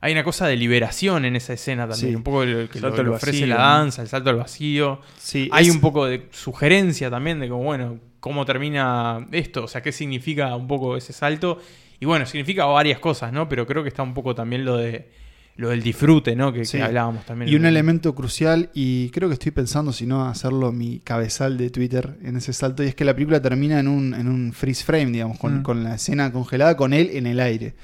hay 0.00 0.12
una 0.12 0.22
cosa 0.24 0.46
de 0.46 0.56
liberación 0.56 1.24
en 1.24 1.34
esa 1.36 1.52
escena 1.54 1.88
también, 1.88 2.10
Sí. 2.10 2.14
un 2.16 2.22
poco 2.22 2.44
lo 2.44 2.68
que 2.68 2.80
lo, 2.80 2.88
ofrece 3.14 3.40
vacío, 3.40 3.46
la 3.46 3.56
danza, 3.56 4.02
el 4.02 4.08
salto 4.08 4.30
al 4.30 4.36
vacío. 4.36 5.00
Sí, 5.18 5.48
Hay 5.52 5.66
es- 5.68 5.74
un 5.74 5.80
poco 5.80 6.06
de 6.06 6.28
sugerencia 6.30 7.10
también 7.10 7.40
de 7.40 7.48
como, 7.48 7.64
bueno, 7.64 7.98
cómo 8.20 8.44
termina 8.44 9.26
esto, 9.32 9.64
o 9.64 9.68
sea, 9.68 9.82
qué 9.82 9.92
significa 9.92 10.54
un 10.56 10.66
poco 10.68 10.96
ese 10.96 11.12
salto. 11.12 11.58
Y 12.00 12.06
bueno, 12.06 12.26
significa 12.26 12.64
varias 12.66 12.98
cosas, 13.00 13.32
¿no? 13.32 13.48
Pero 13.48 13.66
creo 13.66 13.82
que 13.82 13.88
está 13.88 14.02
un 14.02 14.14
poco 14.14 14.34
también 14.34 14.64
lo 14.64 14.76
de 14.76 15.08
lo 15.56 15.70
del 15.70 15.82
disfrute, 15.82 16.36
¿no? 16.36 16.52
Que, 16.52 16.62
hablábamos 16.80 17.26
también. 17.26 17.50
Y 17.50 17.56
un 17.56 17.62
en- 17.62 17.66
elemento 17.70 18.14
crucial, 18.14 18.70
y 18.74 19.10
creo 19.10 19.28
que 19.28 19.32
estoy 19.32 19.50
pensando, 19.50 19.92
si 19.92 20.06
no, 20.06 20.28
hacerlo 20.28 20.70
mi 20.70 21.00
cabezal 21.00 21.58
de 21.58 21.70
Twitter 21.70 22.16
en 22.22 22.36
ese 22.36 22.52
salto, 22.52 22.84
y 22.84 22.86
es 22.86 22.94
que 22.94 23.04
la 23.04 23.12
película 23.12 23.42
termina 23.42 23.80
en 23.80 23.88
un, 23.88 24.14
en 24.14 24.28
un 24.28 24.52
freeze 24.52 24.84
frame, 24.84 25.06
digamos, 25.06 25.36
con, 25.40 25.58
Mm. 25.58 25.62
con 25.64 25.82
la 25.82 25.96
escena 25.96 26.30
congelada, 26.30 26.76
con 26.76 26.92
él 26.92 27.10
en 27.12 27.26
el 27.26 27.40
aire. 27.40 27.74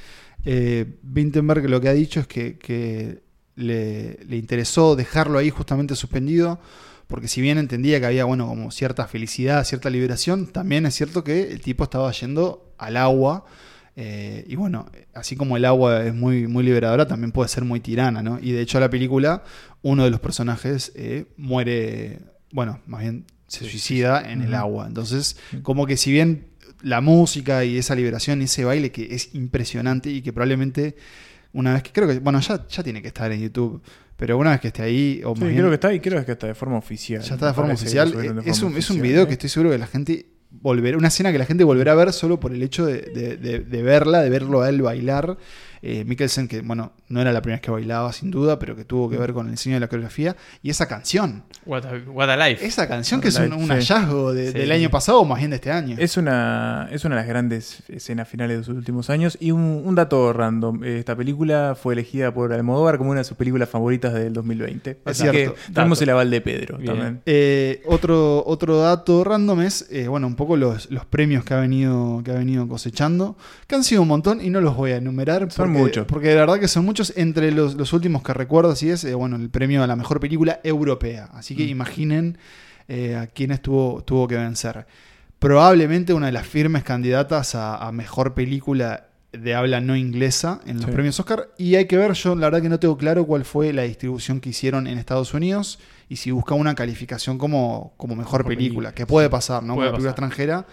Eh, 0.44 0.86
lo 1.66 1.80
que 1.80 1.88
ha 1.88 1.92
dicho 1.94 2.20
es 2.20 2.26
que, 2.26 2.58
que 2.58 3.22
le, 3.56 4.18
le 4.24 4.36
interesó 4.36 4.96
dejarlo 4.96 5.38
ahí 5.38 5.50
justamente 5.50 5.96
suspendido, 5.96 6.60
porque 7.06 7.28
si 7.28 7.40
bien 7.40 7.58
entendía 7.58 8.00
que 8.00 8.06
había, 8.06 8.24
bueno, 8.24 8.46
como 8.46 8.70
cierta 8.70 9.06
felicidad, 9.06 9.64
cierta 9.64 9.90
liberación, 9.90 10.46
también 10.46 10.86
es 10.86 10.94
cierto 10.94 11.22
que 11.22 11.52
el 11.52 11.60
tipo 11.60 11.84
estaba 11.84 12.10
yendo 12.12 12.74
al 12.78 12.96
agua. 12.96 13.44
eh, 13.96 14.44
y 14.48 14.56
bueno, 14.56 14.86
así 15.14 15.36
como 15.36 15.56
el 15.56 15.64
agua 15.64 16.04
es 16.04 16.14
muy, 16.14 16.46
muy 16.48 16.64
liberadora, 16.64 17.06
también 17.06 17.30
puede 17.32 17.48
ser 17.48 17.64
muy 17.64 17.80
tirana, 17.80 18.22
¿no? 18.22 18.38
Y 18.40 18.52
de 18.52 18.60
hecho, 18.62 18.80
la 18.80 18.90
película, 18.90 19.44
uno 19.82 20.04
de 20.04 20.10
los 20.10 20.20
personajes 20.20 20.92
eh, 20.96 21.26
muere, 21.36 22.20
bueno, 22.52 22.80
más 22.86 23.02
bien 23.02 23.26
se 23.46 23.68
suicida 23.68 24.20
en 24.32 24.42
el 24.42 24.54
agua. 24.54 24.86
Entonces, 24.86 25.36
como 25.62 25.86
que 25.86 25.96
si 25.96 26.10
bien 26.10 26.46
la 26.84 27.00
música 27.00 27.64
y 27.64 27.78
esa 27.78 27.94
liberación 27.94 28.40
y 28.40 28.44
ese 28.44 28.64
baile 28.64 28.92
que 28.92 29.08
es 29.14 29.34
impresionante 29.34 30.10
y 30.10 30.22
que 30.22 30.32
probablemente 30.32 30.94
una 31.52 31.72
vez 31.74 31.82
que 31.82 31.92
creo 31.92 32.06
que, 32.08 32.18
bueno, 32.18 32.40
ya, 32.40 32.66
ya 32.68 32.82
tiene 32.82 33.00
que 33.00 33.08
estar 33.08 33.30
en 33.32 33.40
YouTube, 33.40 33.80
pero 34.16 34.36
una 34.38 34.50
vez 34.50 34.60
que 34.60 34.68
esté 34.68 34.82
ahí, 34.82 35.20
o 35.24 35.34
Sí, 35.34 35.42
bien- 35.44 35.56
creo 35.56 35.68
que 35.68 35.74
está 35.74 35.92
y 35.94 36.00
creo 36.00 36.24
que 36.24 36.32
está 36.32 36.46
de 36.46 36.54
forma 36.54 36.76
oficial. 36.78 37.22
ya 37.22 37.34
está 37.34 37.48
de 37.48 37.54
forma 37.54 37.72
oficial. 37.74 38.08
Es 38.44 38.62
un, 38.62 38.76
es 38.76 38.90
un 38.90 39.00
video 39.00 39.22
¿eh? 39.22 39.26
que 39.26 39.32
estoy 39.34 39.48
seguro 39.48 39.70
que 39.70 39.78
la 39.78 39.86
gente 39.86 40.26
volverá, 40.50 40.96
una 40.96 41.08
escena 41.08 41.32
que 41.32 41.38
la 41.38 41.46
gente 41.46 41.64
volverá 41.64 41.92
a 41.92 41.94
ver 41.96 42.12
solo 42.12 42.38
por 42.38 42.52
el 42.52 42.62
hecho 42.62 42.86
de- 42.86 43.00
de 43.58 43.82
verla, 43.82 44.22
de 44.22 44.30
verlo 44.30 44.62
a 44.62 44.68
él 44.68 44.82
bailar. 44.82 45.36
Eh, 45.86 46.02
Mikkelsen, 46.06 46.48
que 46.48 46.62
bueno, 46.62 46.92
no 47.10 47.20
era 47.20 47.30
la 47.30 47.42
primera 47.42 47.56
vez 47.58 47.62
que 47.62 47.70
bailaba 47.70 48.10
sin 48.14 48.30
duda, 48.30 48.58
pero 48.58 48.74
que 48.74 48.86
tuvo 48.86 49.10
que 49.10 49.18
ver 49.18 49.34
con 49.34 49.44
el 49.46 49.52
diseño 49.52 49.76
de 49.76 49.80
la 49.80 49.88
coreografía. 49.88 50.34
Y 50.62 50.70
esa 50.70 50.88
canción, 50.88 51.42
What 51.66 51.84
a, 51.84 52.10
what 52.10 52.30
a 52.30 52.48
life. 52.48 52.64
esa 52.66 52.88
canción 52.88 53.20
que 53.20 53.28
es 53.28 53.38
un, 53.38 53.52
un 53.52 53.64
Sí. 53.64 53.68
hallazgo 53.68 54.32
de- 54.32 54.52
Sí. 54.52 54.58
del 54.60 54.72
año 54.72 54.88
pasado 54.88 55.20
o 55.20 55.24
más 55.26 55.38
bien 55.40 55.50
de 55.50 55.56
este 55.56 55.70
año. 55.70 55.96
Es 55.98 56.16
una, 56.16 56.88
es 56.90 57.04
una 57.04 57.16
de 57.16 57.20
las 57.20 57.28
grandes 57.28 57.82
escenas 57.88 58.26
finales 58.28 58.54
de 58.56 58.58
los 58.66 58.68
últimos 58.78 59.10
años. 59.10 59.36
Y 59.40 59.50
un, 59.50 59.82
un 59.84 59.94
dato 59.94 60.32
random. 60.32 60.82
Esta 60.84 61.14
película 61.14 61.76
fue 61.80 61.92
elegida 61.92 62.32
por 62.32 62.52
Almodóvar 62.54 62.96
como 62.96 63.10
una 63.10 63.20
de 63.20 63.24
sus 63.24 63.36
películas 63.36 63.68
favoritas 63.68 64.14
del 64.14 64.32
2020. 64.32 65.00
Así 65.04 65.24
que 65.24 65.30
cierto. 65.30 65.54
tenemos 65.74 65.98
Dato. 65.98 66.04
el 66.04 66.10
aval 66.10 66.30
de 66.30 66.40
Pedro 66.40 66.78
Bien. 66.78 66.92
también. 66.94 67.20
Eh, 67.26 67.82
otro, 67.86 68.42
otro 68.46 68.78
dato 68.80 69.22
random 69.22 69.60
es, 69.60 69.86
eh, 69.90 70.08
bueno, 70.08 70.26
un 70.26 70.34
poco 70.34 70.56
los, 70.56 70.90
los 70.90 71.04
premios 71.04 71.44
que 71.44 71.52
ha, 71.52 71.60
venido, 71.60 72.22
que 72.24 72.30
ha 72.30 72.34
venido 72.34 72.66
cosechando, 72.68 73.36
que 73.66 73.74
han 73.74 73.84
sido 73.84 74.00
un 74.02 74.08
montón 74.08 74.40
y 74.40 74.48
no 74.48 74.60
los 74.62 74.74
voy 74.76 74.92
a 74.92 74.96
enumerar. 74.96 75.50
Son 75.52 75.66
porque- 75.66 75.73
muchos. 75.82 76.06
Porque 76.06 76.28
de 76.28 76.34
verdad 76.36 76.58
que 76.60 76.68
son 76.68 76.84
muchos. 76.84 77.12
Entre 77.16 77.50
los, 77.52 77.74
los 77.74 77.92
últimos 77.92 78.22
que 78.22 78.32
recuerdo, 78.34 78.70
así 78.72 78.90
es, 78.90 79.04
eh, 79.04 79.14
bueno, 79.14 79.36
el 79.36 79.50
premio 79.50 79.82
a 79.82 79.86
la 79.86 79.96
mejor 79.96 80.20
película 80.20 80.60
europea. 80.64 81.28
Así 81.34 81.54
que 81.56 81.64
Mm. 81.64 81.68
imaginen 81.68 82.38
eh, 82.88 83.16
a 83.16 83.26
quiénes 83.28 83.60
tuvo, 83.62 84.02
tuvo 84.04 84.28
que 84.28 84.36
vencer. 84.36 84.86
Probablemente 85.38 86.14
una 86.14 86.26
de 86.26 86.32
las 86.32 86.46
firmes 86.46 86.84
candidatas 86.84 87.54
a, 87.54 87.76
a 87.76 87.92
mejor 87.92 88.34
película 88.34 89.08
de 89.32 89.54
habla 89.54 89.80
no 89.80 89.96
inglesa 89.96 90.60
en 90.64 90.76
los 90.76 90.84
Sí. 90.86 90.90
premios 90.92 91.18
Oscar. 91.18 91.48
Y 91.58 91.74
hay 91.74 91.86
que 91.86 91.96
ver, 91.96 92.12
yo 92.12 92.34
la 92.36 92.46
verdad 92.46 92.62
que 92.62 92.68
no 92.68 92.78
tengo 92.78 92.96
claro 92.96 93.26
cuál 93.26 93.44
fue 93.44 93.72
la 93.72 93.82
distribución 93.82 94.40
que 94.40 94.50
hicieron 94.50 94.86
en 94.86 94.96
Estados 94.96 95.34
Unidos 95.34 95.80
y 96.08 96.16
si 96.16 96.30
busca 96.30 96.54
una 96.54 96.74
calificación 96.74 97.36
como, 97.36 97.94
como 97.96 98.14
mejor, 98.14 98.40
Mejor 98.42 98.44
película, 98.44 98.90
película, 98.90 98.94
que 98.94 99.06
puede 99.06 99.28
pasar, 99.28 99.62
¿no? 99.64 99.74
Puede 99.74 99.88
Una 99.88 99.96
película 99.96 100.10
extranjera, 100.10 100.66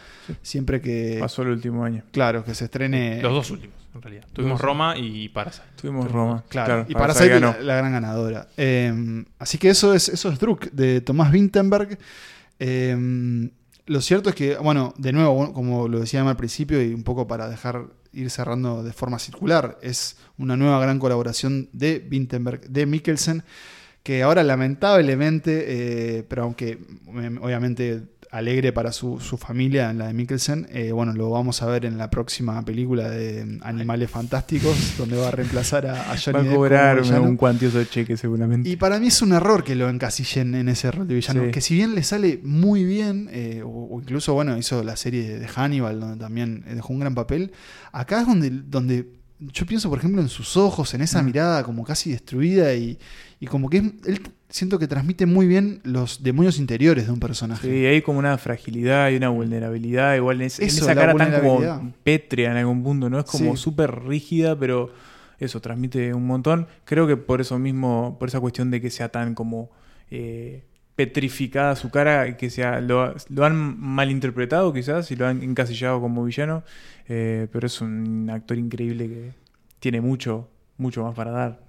siempre 0.44 0.80
que, 0.80 1.18
Pasó 1.20 1.42
el 1.42 1.50
último 1.50 1.84
año. 1.84 2.04
claro, 2.12 2.44
que 2.46 2.54
se 2.54 2.66
estrene... 2.66 3.20
Los 3.22 3.34
dos 3.34 3.50
últimos, 3.52 3.76
en 3.93 4.01
realidad. 4.01 4.25
Tuvimos. 4.34 4.62
Roma 4.62 4.95
y 4.97 5.30
Parasite. 5.30 5.67
Tuvimos 5.75 6.12
Roma. 6.12 6.43
Claro, 6.49 6.86
y 6.88 6.93
Parasite 6.93 7.30
Parasite 7.30 7.30
ganó. 7.30 7.54
la, 7.60 7.62
la 7.62 7.75
gran 7.75 7.91
ganadora. 7.91 8.47
Eh, 8.58 9.23
así 9.39 9.58
que 9.58 9.69
eso 9.69 9.93
es, 9.93 10.10
eso 10.10 10.30
es 10.30 10.39
Druk, 10.39 10.71
de 10.71 11.01
Tomás 11.01 11.32
Vinterberg. 11.32 11.97
Eh, 12.60 13.49
lo 13.88 13.99
cierto 13.99 14.30
es 14.30 14.36
que, 14.36 14.56
bueno, 14.58 14.93
de 14.97 15.12
nuevo, 15.12 15.51
como 15.54 15.88
lo 15.88 15.99
decía 15.99 16.21
al 16.21 16.38
principio, 16.38 16.82
y 16.82 16.93
un 16.93 17.04
poco 17.04 17.27
para 17.27 17.49
dejar 17.49 17.88
ir 18.13 18.30
cerrando 18.30 18.84
de 18.84 18.93
forma 18.93 19.19
circular, 19.19 19.77
es 19.82 20.17
una 20.38 20.56
nueva 20.56 20.80
gran 20.80 20.99
colaboración 20.99 21.69
de 21.73 21.99
Vinterberg, 21.99 22.62
de 22.69 22.86
Mikkelsen, 22.86 23.43
que 24.04 24.23
ahora 24.23 24.43
lamentablemente, 24.43 25.65
eh, 26.19 26.23
pero 26.23 26.43
aunque 26.43 26.69
eh, 26.69 27.38
obviamente 27.41 28.04
alegre 28.32 28.72
para 28.72 28.94
su, 28.94 29.20
su 29.20 29.38
familia, 29.38 29.89
en 29.91 29.98
la 29.98 30.08
de 30.08 30.13
Mikkelsen. 30.13 30.67
Eh, 30.72 30.94
bueno, 30.94 31.12
lo 31.13 31.30
vamos 31.30 31.62
a 31.62 31.65
ver 31.65 31.86
en 31.86 31.98
la 31.98 32.10
próxima 32.10 32.63
película 32.63 33.10
de 33.10 33.60
Animales 33.62 34.10
Fantásticos, 34.10 34.98
donde 34.98 35.17
va 35.17 35.28
a 35.28 35.32
reemplazar 35.32 35.86
a, 35.86 36.12
a 36.12 36.17
Johnny 36.17 36.34
Va 36.34 36.39
a 36.39 36.44
Depp 36.44 36.52
como 36.52 36.56
cobrar 36.56 37.02
villano. 37.02 37.24
un 37.24 37.36
cuantioso 37.38 37.84
cheque 37.84 38.15
seguramente. 38.15 38.70
Y 38.70 38.78
para 38.78 39.00
mí 39.00 39.08
es 39.08 39.22
un 39.22 39.34
error 39.34 39.63
que 39.65 39.76
lo 39.76 39.89
encasillen 39.89 40.56
en 40.56 40.70
ese 40.70 40.89
rol 40.91 41.08
de 41.08 41.15
villano. 41.15 41.44
Sí. 41.46 41.52
Que 41.52 41.60
si 41.62 41.76
bien 41.76 41.94
le 41.94 42.04
sale 42.04 42.39
muy 42.44 42.86
bien, 42.86 43.28
eh, 43.34 43.62
o, 43.65 43.89
o 43.91 44.00
incluso, 44.00 44.34
bueno, 44.34 44.58
hizo 44.58 44.82
la 44.82 44.96
serie 44.96 45.38
de 45.38 45.48
Hannibal, 45.48 46.00
donde 46.00 46.17
también 46.17 46.63
eh, 46.67 46.76
dejó 46.76 46.94
un 46.94 47.00
gran 47.02 47.13
papel, 47.13 47.52
acá 47.91 48.22
es 48.22 48.28
donde, 48.28 48.50
donde 48.50 49.20
yo 49.41 49.65
pienso, 49.65 49.89
por 49.89 49.99
ejemplo, 49.99 50.21
en 50.21 50.30
sus 50.30 50.56
ojos, 50.56 50.93
en 50.93 51.01
esa 51.01 51.21
Mm. 51.21 51.25
mirada 51.25 51.63
como 51.63 51.84
casi 51.84 52.12
destruida 52.12 52.73
y, 52.75 52.97
y 53.39 53.47
como 53.47 53.69
que 53.69 53.77
es- 53.77 53.93
él 54.06 54.21
siento 54.49 54.77
que 54.77 54.88
transmite 54.88 55.25
muy 55.25 55.47
bien 55.47 55.80
los 55.84 56.21
demonios 56.23 56.60
interiores 56.60 57.08
de 57.08 57.12
un 57.12 57.19
personaje. 57.19 57.67
Sí, 57.67 57.86
hay 57.86 58.01
como 58.01 58.19
una 58.19 58.38
fragilidad 58.38 59.10
y 59.10 59.15
una 59.15 59.30
vulnerabilidad. 59.30 60.15
Igual 60.15 60.41
en, 60.41 60.51
en 60.58 60.67
esa 60.67 60.93
cara 60.93 61.15
tan 61.15 61.32
como 61.41 61.93
pétrea 62.04 62.51
en 62.51 62.58
algún 62.58 62.84
punto, 62.84 63.10
¿no? 63.10 63.19
Es 63.19 63.25
como 63.25 63.56
Sí. 63.56 63.63
súper 63.63 64.04
rígida, 64.04 64.58
pero 64.60 64.91
eso 65.39 65.60
transmite 65.60 66.13
un 66.13 66.27
montón. 66.27 66.67
Creo 66.86 67.08
que 67.08 67.17
por 67.17 67.41
eso 67.41 67.58
mismo, 67.58 68.17
por 68.19 68.27
esa 68.30 68.39
cuestión 68.39 68.69
de 68.71 68.80
que 68.82 68.89
sea 68.91 69.10
tan 69.10 69.34
como 69.36 69.69
eh, 70.12 70.63
petrificada 71.06 71.76
su 71.76 71.90
cara, 71.90 72.38
que 72.38 72.50
sea 72.52 72.80
lo, 72.80 73.16
lo 73.30 73.46
han 73.46 73.80
malinterpretado 73.80 74.72
quizás 74.72 75.10
y 75.10 75.16
lo 75.16 75.28
han 75.28 75.42
encasillado 75.42 76.00
como 76.00 76.24
villano, 76.24 76.64
eh, 77.08 77.48
pero 77.52 77.66
es 77.66 77.82
un 77.82 78.30
actor 78.30 78.58
increíble 78.60 79.08
que 79.08 79.32
tiene 79.80 80.00
mucho, 80.00 80.48
mucho 80.78 81.04
más 81.04 81.16
para 81.16 81.32
dar. 81.32 81.60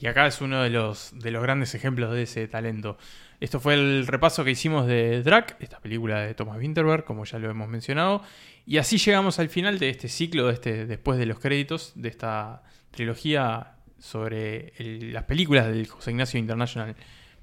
Y 0.00 0.06
acá 0.06 0.26
es 0.26 0.40
uno 0.40 0.62
de 0.62 0.70
los, 0.70 1.12
de 1.18 1.30
los 1.30 1.42
grandes 1.42 1.74
ejemplos 1.74 2.12
de 2.12 2.22
ese 2.22 2.48
talento. 2.48 2.96
Esto 3.40 3.60
fue 3.60 3.74
el 3.74 4.06
repaso 4.06 4.42
que 4.42 4.52
hicimos 4.52 4.86
de 4.86 5.22
Drac, 5.22 5.56
esta 5.60 5.80
película 5.80 6.20
de 6.20 6.34
Thomas 6.34 6.58
Winterberg, 6.58 7.04
como 7.04 7.24
ya 7.24 7.38
lo 7.38 7.50
hemos 7.50 7.68
mencionado. 7.68 8.22
Y 8.64 8.78
así 8.78 8.96
llegamos 8.96 9.38
al 9.38 9.50
final 9.50 9.78
de 9.78 9.90
este 9.90 10.08
ciclo, 10.08 10.46
de 10.46 10.54
este, 10.54 10.86
después 10.86 11.18
de 11.18 11.26
los 11.26 11.38
créditos, 11.40 11.92
de 11.94 12.08
esta 12.08 12.62
trilogía 12.90 13.74
sobre 13.98 14.72
las 14.78 15.24
películas 15.24 15.66
del 15.66 15.86
José 15.88 16.12
Ignacio 16.12 16.38
International 16.40 16.96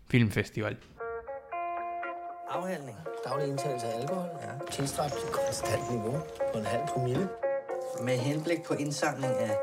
Film 0.07 0.29
Festival. 0.29 0.79
Afhandling. 2.49 2.97
Daglig 3.27 3.47
indtagelse 3.47 3.87
af 3.87 3.99
alkohol. 3.99 4.29
Ja. 4.41 4.71
Tilstræbt 4.71 5.13
til 5.13 5.29
konstant 5.31 5.91
niveau 5.91 6.17
på 6.53 6.57
en 6.59 6.65
halv 6.65 6.87
promille. 6.87 7.29
Med 8.01 8.17
henblik 8.17 8.63
på 8.63 8.73
indsamling 8.73 9.33
af 9.33 9.57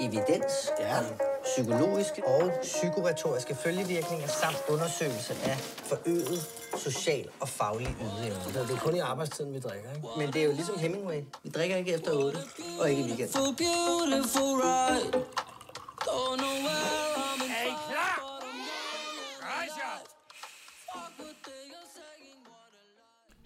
evidens, 0.00 0.52
ja. 0.80 0.98
psykologiske 1.44 2.26
og 2.26 2.52
psykoretoriske 2.62 3.54
følgevirkninger 3.54 4.26
samt 4.28 4.56
undersøgelse 4.68 5.34
af 5.44 5.56
forøget 5.58 6.48
social 6.76 7.28
og 7.40 7.48
faglig 7.48 7.96
ydeevne. 8.00 8.42
Så 8.52 8.62
det 8.62 8.70
er 8.70 8.78
kun 8.78 8.96
i 8.96 8.98
arbejdstiden, 8.98 9.54
vi 9.54 9.58
drikker, 9.58 9.90
ikke? 9.94 10.08
Men 10.18 10.32
det 10.32 10.40
er 10.40 10.44
jo 10.44 10.52
ligesom 10.52 10.78
Hemingway. 10.78 11.20
Vi 11.42 11.50
drikker 11.50 11.76
ikke 11.76 11.94
efter 11.94 12.12
8 12.12 12.38
og 12.80 12.90
ikke 12.90 13.02
i 13.02 13.04
weekend. 13.04 13.28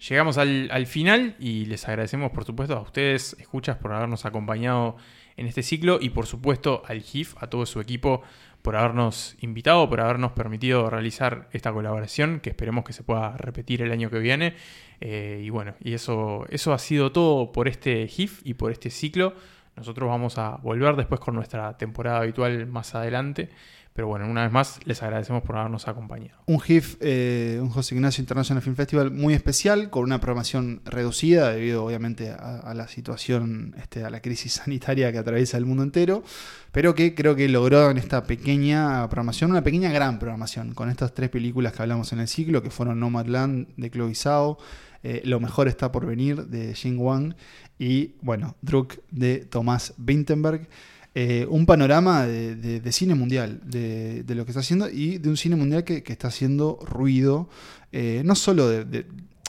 Llegamos 0.09 0.37
al, 0.37 0.69
al 0.71 0.87
final 0.87 1.35
y 1.39 1.65
les 1.65 1.87
agradecemos 1.87 2.31
por 2.31 2.43
supuesto 2.43 2.75
a 2.75 2.81
ustedes, 2.81 3.35
escuchas, 3.39 3.77
por 3.77 3.93
habernos 3.93 4.25
acompañado 4.25 4.97
en 5.37 5.45
este 5.45 5.61
ciclo 5.63 5.99
y 6.01 6.09
por 6.09 6.25
supuesto 6.25 6.81
al 6.87 7.01
GIF, 7.01 7.35
a 7.41 7.47
todo 7.47 7.65
su 7.65 7.79
equipo, 7.79 8.23
por 8.61 8.75
habernos 8.75 9.35
invitado, 9.41 9.87
por 9.89 10.01
habernos 10.01 10.31
permitido 10.31 10.89
realizar 10.89 11.49
esta 11.51 11.71
colaboración 11.71 12.39
que 12.39 12.49
esperemos 12.49 12.83
que 12.83 12.93
se 12.93 13.03
pueda 13.03 13.37
repetir 13.37 13.81
el 13.81 13.91
año 13.91 14.09
que 14.09 14.19
viene. 14.19 14.55
Eh, 15.01 15.41
y 15.43 15.49
bueno, 15.49 15.75
y 15.79 15.93
eso, 15.93 16.45
eso 16.49 16.73
ha 16.73 16.79
sido 16.79 17.11
todo 17.11 17.51
por 17.51 17.67
este 17.67 18.07
GIF 18.07 18.41
y 18.43 18.55
por 18.55 18.71
este 18.71 18.89
ciclo. 18.89 19.35
Nosotros 19.75 20.09
vamos 20.09 20.37
a 20.37 20.57
volver 20.57 20.95
después 20.95 21.19
con 21.19 21.35
nuestra 21.35 21.77
temporada 21.77 22.19
habitual 22.19 22.67
más 22.67 22.93
adelante. 22.93 23.49
Pero 23.93 24.07
bueno, 24.07 24.25
una 24.29 24.43
vez 24.43 24.51
más 24.51 24.79
les 24.85 25.03
agradecemos 25.03 25.43
por 25.43 25.57
habernos 25.57 25.87
acompañado. 25.89 26.39
Un 26.45 26.61
GIF, 26.61 26.95
eh, 27.01 27.59
un 27.61 27.69
José 27.69 27.95
Ignacio 27.95 28.21
International 28.21 28.63
Film 28.63 28.75
Festival 28.77 29.11
muy 29.11 29.33
especial, 29.33 29.89
con 29.89 30.03
una 30.03 30.19
programación 30.21 30.81
reducida 30.85 31.51
debido 31.51 31.83
obviamente 31.83 32.31
a, 32.31 32.73
la 32.73 32.87
situación, 32.87 33.75
este, 33.77 34.05
a 34.05 34.09
la 34.09 34.21
crisis 34.21 34.53
sanitaria 34.63 35.11
que 35.11 35.17
atraviesa 35.17 35.57
el 35.57 35.65
mundo 35.65 35.83
entero, 35.83 36.23
pero 36.71 36.95
que 36.95 37.13
creo 37.15 37.35
que 37.35 37.49
logró 37.49 37.91
en 37.91 37.97
esta 37.97 38.23
pequeña 38.23 39.09
programación, 39.09 39.51
una 39.51 39.63
pequeña 39.63 39.91
gran 39.91 40.19
programación, 40.19 40.73
con 40.73 40.89
estas 40.89 41.13
tres 41.13 41.29
películas 41.29 41.73
que 41.73 41.81
hablamos 41.81 42.13
en 42.13 42.19
el 42.21 42.29
ciclo, 42.29 42.63
que 42.63 42.69
fueron 42.69 42.99
Nomadland 42.99 43.75
de 43.75 43.91
Chloe 43.91 44.15
Zhao, 44.15 44.57
eh, 45.03 45.21
Lo 45.25 45.39
mejor 45.39 45.67
está 45.67 45.91
por 45.91 46.05
venir 46.05 46.45
de 46.45 46.75
Jing 46.75 46.99
Wang 46.99 47.33
y, 47.79 48.15
bueno, 48.21 48.55
Druk 48.61 48.99
de 49.09 49.39
Tomás 49.39 49.95
Vintenberg. 49.97 50.69
Eh, 51.13 51.45
un 51.49 51.65
panorama 51.65 52.25
de, 52.25 52.91
cine 52.93 53.15
mundial, 53.15 53.59
de, 53.65 54.23
de 54.23 54.35
lo 54.35 54.45
que 54.45 54.51
está 54.51 54.61
haciendo 54.61 54.89
y 54.89 55.17
de 55.17 55.27
un 55.27 55.35
cine 55.35 55.57
mundial 55.57 55.83
que, 55.83 56.03
está 56.07 56.29
haciendo 56.29 56.79
ruido, 56.83 57.49
eh, 57.91 58.21
no 58.23 58.33
solo 58.33 58.69
de, 58.69 59.05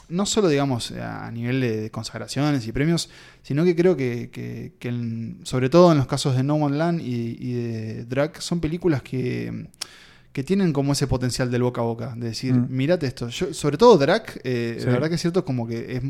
no 0.09 0.25
solo 0.25 0.49
digamos 0.49 0.91
a 0.91 1.31
nivel 1.31 1.61
de, 1.61 1.89
consagraciones 1.89 2.67
y 2.67 2.73
premios, 2.73 3.09
sino 3.43 3.63
que 3.63 3.77
creo 3.77 3.95
que, 3.95 4.73
sobre 5.43 5.69
todo 5.69 5.93
en 5.93 5.99
los 5.99 6.07
casos 6.07 6.35
de 6.35 6.43
No 6.43 6.57
Man 6.57 6.77
Land 6.77 6.99
y, 6.99 7.37
y 7.39 7.53
de 7.53 8.05
Drag 8.05 8.41
son 8.41 8.59
películas 8.59 9.01
que, 9.01 9.69
que 10.33 10.43
tienen 10.43 10.73
como 10.73 10.91
ese 10.93 11.07
potencial 11.07 11.49
del 11.51 11.63
boca 11.63 11.81
a 11.81 11.83
boca, 11.85 12.13
de 12.17 12.27
decir, 12.29 12.53
Mm. 12.53 12.67
mirate 12.69 13.05
esto. 13.07 13.29
Yo, 13.29 13.53
sobre 13.53 13.77
todo 13.77 13.97
Drag, 13.97 14.23
eh, 14.43 14.75
Sí. 14.79 14.85
la 14.87 14.93
verdad 14.93 15.07
que 15.09 15.15
es 15.15 15.21
cierto 15.21 15.45
como 15.45 15.65
que 15.67 15.95
es, 15.97 16.01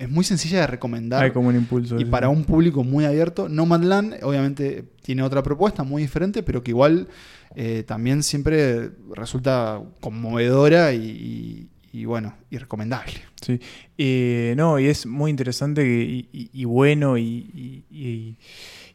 es 0.00 0.10
muy 0.10 0.24
sencilla 0.24 0.60
de 0.60 0.66
recomendar. 0.66 1.24
Hay 1.24 1.30
como 1.30 1.48
un 1.48 1.56
impulso. 1.56 1.96
Y 1.96 2.00
sí. 2.00 2.04
para 2.04 2.28
un 2.28 2.44
público 2.44 2.84
muy 2.84 3.04
abierto, 3.04 3.48
Nomadland 3.48 4.16
obviamente 4.22 4.84
tiene 5.02 5.22
otra 5.22 5.42
propuesta 5.42 5.82
muy 5.84 6.02
diferente, 6.02 6.42
pero 6.42 6.62
que 6.62 6.72
igual 6.72 7.08
eh, 7.54 7.82
también 7.86 8.22
siempre 8.22 8.90
resulta 9.16 9.80
conmovedora 10.00 10.92
y, 10.92 10.98
y- 11.02 11.68
y, 12.00 12.04
bueno, 12.04 12.34
y 12.50 12.58
recomendable. 12.58 13.14
Sí. 13.40 13.58
Eh, 13.96 14.52
no, 14.56 14.78
y 14.78 14.86
es 14.86 15.06
muy 15.06 15.30
interesante 15.30 15.82
y, 15.86 16.28
y- 16.52 16.64
bueno 16.66 17.16
y- 17.16 18.36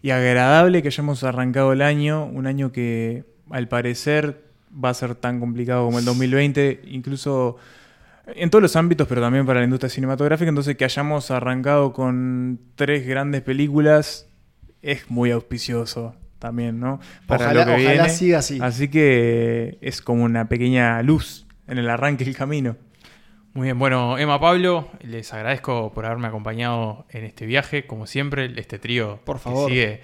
y 0.02 0.10
agradable 0.12 0.82
que 0.82 0.90
hayamos 0.90 1.24
arrancado 1.24 1.74
el 1.74 1.82
año, 1.82 2.26
un 2.26 2.46
año 2.46 2.72
que 2.72 3.24
al 3.50 3.68
parecer 3.68 4.44
va 4.74 4.90
a 4.90 4.94
ser 4.94 5.16
tan 5.16 5.40
complicado 5.40 5.86
como 5.86 6.00
el 6.00 6.06
2020, 6.06 6.82
incluso 6.86 7.58
en 8.28 8.50
todos 8.50 8.62
los 8.62 8.76
ámbitos, 8.76 9.08
pero 9.08 9.22
también 9.22 9.46
para 9.46 9.60
la 9.60 9.66
industria 9.66 9.90
cinematográfica, 9.90 10.50
entonces 10.50 10.78
que 10.78 10.86
hayamos 10.86 11.30
arrancado 11.32 11.94
con 11.94 12.60
tres 12.76 13.06
grandes 13.06 13.42
películas 13.42 14.28
es 14.82 15.10
muy 15.10 15.32
auspicioso 15.32 16.16
también, 16.40 16.80
¿no? 16.80 17.00
ojalá 17.28 17.54
lo 17.54 17.66
que 17.66 17.72
ojalá 17.72 17.90
viene. 18.04 18.10
siga 18.10 18.40
así. 18.40 18.60
Así 18.62 18.90
que 18.90 19.78
es 19.82 20.02
como 20.02 20.24
una 20.24 20.50
pequeña 20.50 21.02
luz 21.02 21.46
en 21.68 21.78
el 21.78 21.90
arranque 21.90 22.26
del 22.26 22.36
camino. 22.36 22.76
Muy 23.54 23.66
bien, 23.66 23.78
bueno, 23.78 24.18
Emma 24.18 24.40
Pablo, 24.40 24.90
les 25.02 25.32
agradezco 25.34 25.94
por 25.94 26.06
haberme 26.06 26.28
acompañado 26.28 27.06
en 27.12 27.24
este 27.24 27.46
viaje, 27.46 27.86
como 27.86 28.08
siempre, 28.08 28.52
este 28.58 28.80
trío 28.80 29.20
Por 29.26 29.38
que 29.38 29.44
favor. 29.44 29.70
sigue 29.70 30.02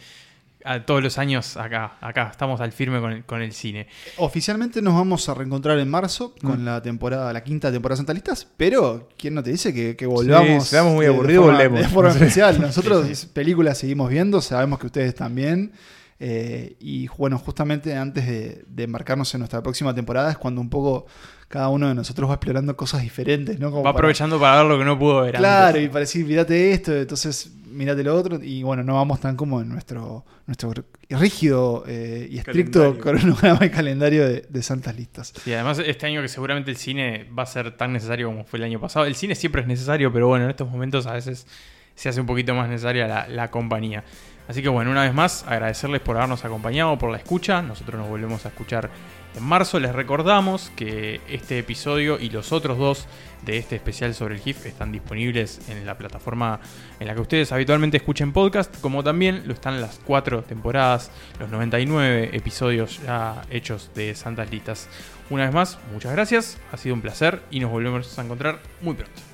a 0.66 0.86
todos 0.86 1.02
los 1.02 1.18
años 1.18 1.56
acá, 1.58 1.98
acá 2.02 2.28
estamos 2.32 2.60
al 2.62 2.72
firme 2.72 3.00
con 3.00 3.12
el, 3.14 3.24
con 3.26 3.42
el 3.42 3.54
cine. 3.54 3.88
Oficialmente 4.18 4.82
nos 4.82 4.94
vamos 4.94 5.28
a 5.30 5.34
reencontrar 5.34 5.80
en 5.80 5.90
marzo 5.90 6.36
con 6.42 6.62
Mm. 6.62 6.66
la 6.66 6.82
temporada, 6.82 7.32
la 7.32 7.44
quinta 7.44 7.72
temporada 7.72 7.96
de 7.96 8.00
Santalistas, 8.00 8.46
pero 8.58 9.08
¿quién 9.18 9.34
no 9.36 9.42
te 9.44 9.52
dice 9.52 9.74
que, 9.74 9.96
que 9.96 10.06
volvamos? 10.06 10.64
si 10.68 10.76
estamos 10.76 10.94
muy 10.94 11.06
aburridos, 11.06 11.46
volvemos. 11.46 11.80
De 11.82 11.88
forma 11.88 12.12
Sí. 12.14 12.18
especial. 12.20 12.60
Nosotros 12.60 13.26
películas 13.34 13.78
seguimos 13.78 14.10
viendo, 14.10 14.42
sabemos 14.42 14.80
que 14.80 14.88
ustedes 14.88 15.16
también. 15.16 15.72
Eh, 16.20 16.76
y 16.80 17.08
bueno, 17.18 17.38
justamente 17.38 17.96
antes 17.96 18.26
de, 18.28 18.64
de 18.68 18.84
embarcarnos 18.84 19.34
en 19.34 19.40
nuestra 19.40 19.62
próxima 19.64 19.94
temporada 19.96 20.32
es 20.32 20.38
cuando 20.38 20.60
un 20.62 20.70
poco 20.70 21.06
cada 21.48 21.70
uno 21.70 21.88
de 21.88 21.96
nosotros 21.96 22.30
va 22.30 22.34
explorando 22.36 22.76
cosas 22.76 23.02
diferentes, 23.02 23.60
¿no? 23.60 23.70
Como 23.72 23.80
Va 23.84 23.92
para- 23.92 24.00
aprovechando 24.00 24.40
para 24.40 24.58
ver 24.62 24.66
lo 24.72 24.78
que 24.78 24.86
no 24.86 25.00
pudo 25.00 25.22
ver 25.22 25.36
Claro, 25.36 25.68
antes. 25.70 25.86
y 25.86 25.88
para 25.88 26.00
decir, 26.02 26.26
mirate 26.26 26.72
esto, 26.74 26.94
entonces 26.96 27.52
mirate 27.72 28.04
lo 28.04 28.16
otro, 28.16 28.40
y 28.44 28.64
bueno, 28.64 28.84
no 28.84 28.96
vamos 28.96 29.20
tan 29.22 29.36
como 29.36 29.62
en 29.62 29.70
nuestro, 29.70 30.26
nuestro 30.48 30.74
rígido 31.10 31.84
eh, 31.88 32.28
y 32.30 32.38
estricto 32.40 32.80
Calendario. 33.00 33.02
cronograma 33.22 33.66
y 33.66 33.70
calendario 33.70 34.28
de, 34.28 34.46
de 34.50 34.64
santas 34.64 34.96
listas. 34.96 35.34
Y 35.46 35.54
además 35.54 35.80
este 35.80 36.06
año 36.08 36.22
que 36.22 36.28
seguramente 36.28 36.70
el 36.72 36.78
cine 36.78 37.28
va 37.38 37.44
a 37.44 37.46
ser 37.46 37.78
tan 37.78 37.94
necesario 37.94 38.28
como 38.28 38.44
fue 38.44 38.58
el 38.60 38.66
año 38.66 38.80
pasado. 38.82 39.06
El 39.06 39.16
cine 39.16 39.36
siempre 39.36 39.62
es 39.62 39.68
necesario, 39.68 40.12
pero 40.12 40.28
bueno, 40.28 40.46
en 40.46 40.52
estos 40.52 40.70
momentos 40.70 41.06
a 41.08 41.14
veces 41.14 41.48
se 41.96 42.10
hace 42.10 42.20
un 42.20 42.28
poquito 42.28 42.54
más 42.56 42.68
necesaria 42.70 43.08
la, 43.08 43.28
la 43.28 43.50
compañía. 43.52 44.04
Así 44.50 44.64
que 44.64 44.70
bueno, 44.70 44.90
una 44.90 45.04
vez 45.04 45.14
más, 45.14 45.46
agradecerles 45.48 46.02
por 46.02 46.18
habernos 46.18 46.44
acompañado, 46.44 46.98
por 46.98 47.12
la 47.12 47.18
escucha. 47.18 47.62
Nosotros 47.62 48.00
nos 48.00 48.10
volvemos 48.10 48.48
a 48.48 48.50
escuchar 48.50 48.90
en 49.36 49.44
marzo. 49.44 49.80
Les 49.80 49.94
recordamos 49.94 50.72
que 50.76 51.22
este 51.30 51.60
episodio 51.60 52.20
y 52.20 52.32
los 52.32 52.52
otros 52.52 52.80
dos 52.80 53.06
de 53.46 53.60
este 53.60 53.76
especial 53.76 54.16
sobre 54.16 54.34
el 54.34 54.42
GIF 54.42 54.66
están 54.66 54.92
disponibles 54.92 55.62
en 55.70 55.86
la 55.86 56.00
plataforma 56.00 56.60
en 57.00 57.06
la 57.06 57.14
que 57.14 57.22
ustedes 57.22 57.52
habitualmente 57.52 57.98
escuchen 57.98 58.34
podcast, 58.34 58.76
como 58.82 59.04
también 59.04 59.44
lo 59.46 59.54
están 59.54 59.80
las 59.82 60.00
cuatro 60.04 60.42
temporadas, 60.42 61.12
los 61.40 61.52
99 61.52 62.32
episodios 62.34 63.04
ya 63.04 63.44
hechos 63.52 63.92
de 63.94 64.16
Santas 64.16 64.50
Listas. 64.50 64.90
Una 65.30 65.46
vez 65.46 65.54
más, 65.54 65.78
muchas 65.94 66.12
gracias, 66.12 66.58
ha 66.72 66.78
sido 66.78 66.96
un 66.96 67.02
placer 67.02 67.44
y 67.52 67.60
nos 67.60 67.70
volvemos 67.70 68.18
a 68.18 68.24
encontrar 68.24 68.58
muy 68.82 68.96
pronto. 68.96 69.29